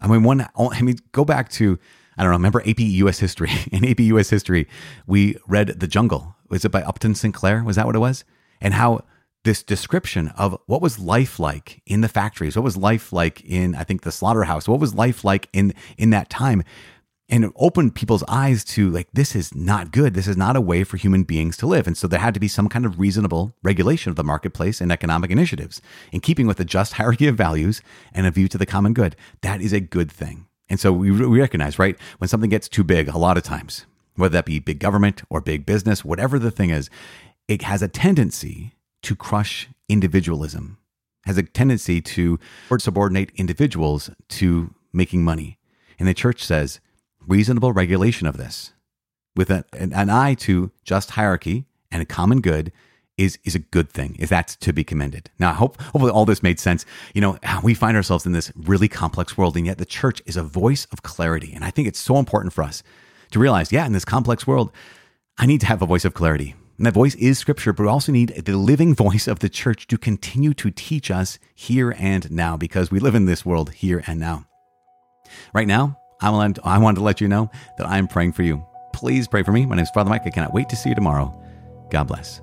I 0.00 0.06
mean, 0.06 0.22
one, 0.22 0.46
I 0.56 0.82
mean, 0.82 0.98
go 1.12 1.24
back 1.24 1.48
to, 1.52 1.78
I 2.18 2.22
don't 2.22 2.32
know, 2.32 2.36
remember 2.36 2.62
AP 2.68 2.80
US 2.80 3.20
history? 3.20 3.50
In 3.72 3.84
AP 3.84 4.00
US 4.00 4.28
history, 4.28 4.66
we 5.06 5.36
read 5.46 5.80
The 5.80 5.86
Jungle. 5.86 6.34
Was 6.48 6.64
it 6.64 6.72
by 6.72 6.82
Upton 6.82 7.14
Sinclair? 7.14 7.62
Was 7.62 7.76
that 7.76 7.86
what 7.86 7.94
it 7.94 8.00
was? 8.00 8.24
And 8.60 8.74
how 8.74 9.04
this 9.44 9.62
description 9.62 10.28
of 10.36 10.58
what 10.66 10.82
was 10.82 10.98
life 10.98 11.38
like 11.38 11.80
in 11.86 12.00
the 12.00 12.08
factories, 12.08 12.56
what 12.56 12.64
was 12.64 12.76
life 12.76 13.12
like 13.12 13.40
in, 13.44 13.74
I 13.76 13.84
think, 13.84 14.02
the 14.02 14.10
slaughterhouse, 14.10 14.66
what 14.66 14.80
was 14.80 14.94
life 14.94 15.24
like 15.24 15.48
in, 15.52 15.72
in 15.96 16.10
that 16.10 16.28
time? 16.28 16.64
and 17.30 17.44
it 17.44 17.52
opened 17.56 17.94
people's 17.94 18.24
eyes 18.26 18.64
to 18.64 18.88
like 18.90 19.08
this 19.12 19.36
is 19.36 19.54
not 19.54 19.92
good 19.92 20.14
this 20.14 20.26
is 20.26 20.36
not 20.36 20.56
a 20.56 20.60
way 20.60 20.82
for 20.82 20.96
human 20.96 21.24
beings 21.24 21.56
to 21.56 21.66
live 21.66 21.86
and 21.86 21.96
so 21.96 22.08
there 22.08 22.20
had 22.20 22.34
to 22.34 22.40
be 22.40 22.48
some 22.48 22.68
kind 22.68 22.86
of 22.86 22.98
reasonable 22.98 23.54
regulation 23.62 24.08
of 24.08 24.16
the 24.16 24.24
marketplace 24.24 24.80
and 24.80 24.90
economic 24.90 25.30
initiatives 25.30 25.82
in 26.10 26.20
keeping 26.20 26.46
with 26.46 26.58
a 26.58 26.64
just 26.64 26.94
hierarchy 26.94 27.28
of 27.28 27.36
values 27.36 27.82
and 28.12 28.26
a 28.26 28.30
view 28.30 28.48
to 28.48 28.56
the 28.56 28.66
common 28.66 28.94
good 28.94 29.14
that 29.42 29.60
is 29.60 29.72
a 29.72 29.80
good 29.80 30.10
thing 30.10 30.47
and 30.70 30.78
so 30.80 30.92
we, 30.92 31.10
we 31.10 31.40
recognize 31.40 31.78
right 31.78 31.96
when 32.18 32.28
something 32.28 32.50
gets 32.50 32.68
too 32.68 32.84
big 32.84 33.08
a 33.08 33.18
lot 33.18 33.36
of 33.36 33.42
times 33.42 33.86
whether 34.16 34.32
that 34.32 34.46
be 34.46 34.58
big 34.58 34.78
government 34.78 35.22
or 35.30 35.40
big 35.40 35.64
business 35.64 36.04
whatever 36.04 36.38
the 36.38 36.50
thing 36.50 36.70
is 36.70 36.90
it 37.46 37.62
has 37.62 37.82
a 37.82 37.88
tendency 37.88 38.74
to 39.02 39.14
crush 39.14 39.68
individualism 39.88 40.78
has 41.28 41.38
a 41.38 41.42
tendency 41.42 42.00
to 42.00 42.38
subordinate 42.78 43.30
individuals 43.36 44.10
to 44.28 44.74
making 44.92 45.22
money. 45.22 45.58
And 45.98 46.08
the 46.08 46.14
church 46.14 46.42
says 46.42 46.80
reasonable 47.26 47.72
regulation 47.72 48.26
of 48.26 48.38
this 48.38 48.72
with 49.36 49.50
an, 49.50 49.64
an 49.74 50.10
eye 50.10 50.34
to 50.34 50.70
just 50.84 51.10
hierarchy 51.10 51.66
and 51.90 52.02
a 52.02 52.06
common 52.06 52.40
good 52.40 52.72
is 53.18 53.38
is 53.44 53.54
a 53.54 53.58
good 53.58 53.90
thing. 53.90 54.16
Is 54.18 54.30
that 54.30 54.48
to 54.60 54.72
be 54.72 54.84
commended? 54.84 55.30
Now, 55.38 55.50
I 55.50 55.54
hope 55.54 55.80
hopefully 55.82 56.10
all 56.10 56.24
this 56.24 56.42
made 56.42 56.58
sense. 56.58 56.86
You 57.14 57.20
know, 57.20 57.38
we 57.62 57.74
find 57.74 57.96
ourselves 57.96 58.24
in 58.24 58.32
this 58.32 58.50
really 58.56 58.88
complex 58.88 59.36
world, 59.36 59.56
and 59.56 59.66
yet 59.66 59.78
the 59.78 59.84
church 59.84 60.22
is 60.24 60.36
a 60.36 60.42
voice 60.42 60.86
of 60.92 61.02
clarity. 61.02 61.52
And 61.54 61.64
I 61.64 61.70
think 61.70 61.88
it's 61.88 61.98
so 61.98 62.16
important 62.16 62.52
for 62.54 62.62
us 62.62 62.82
to 63.32 63.38
realize, 63.38 63.72
yeah, 63.72 63.84
in 63.84 63.92
this 63.92 64.04
complex 64.04 64.46
world, 64.46 64.72
I 65.36 65.46
need 65.46 65.60
to 65.60 65.66
have 65.66 65.82
a 65.82 65.86
voice 65.86 66.04
of 66.04 66.14
clarity. 66.14 66.54
And 66.78 66.86
that 66.86 66.94
voice 66.94 67.16
is 67.16 67.38
scripture, 67.38 67.72
but 67.72 67.82
we 67.82 67.88
also 67.88 68.12
need 68.12 68.28
the 68.44 68.56
living 68.56 68.94
voice 68.94 69.26
of 69.26 69.40
the 69.40 69.48
church 69.48 69.88
to 69.88 69.98
continue 69.98 70.54
to 70.54 70.70
teach 70.70 71.10
us 71.10 71.38
here 71.54 71.94
and 71.98 72.30
now 72.30 72.56
because 72.56 72.90
we 72.90 73.00
live 73.00 73.16
in 73.16 73.26
this 73.26 73.44
world 73.44 73.70
here 73.72 74.02
and 74.06 74.20
now. 74.20 74.46
Right 75.52 75.66
now, 75.66 75.98
I 76.20 76.30
want, 76.30 76.58
I 76.64 76.78
wanted 76.78 76.96
to 76.96 77.04
let 77.04 77.20
you 77.20 77.28
know 77.28 77.50
that 77.78 77.86
I'm 77.86 78.06
praying 78.06 78.32
for 78.32 78.44
you. 78.44 78.64
Please 78.92 79.26
pray 79.28 79.42
for 79.42 79.52
me. 79.52 79.66
My 79.66 79.76
name 79.76 79.82
is 79.82 79.90
Father 79.90 80.08
Mike. 80.08 80.22
I 80.24 80.30
cannot 80.30 80.54
wait 80.54 80.68
to 80.68 80.76
see 80.76 80.88
you 80.88 80.94
tomorrow. 80.94 81.34
God 81.90 82.04
bless. 82.04 82.40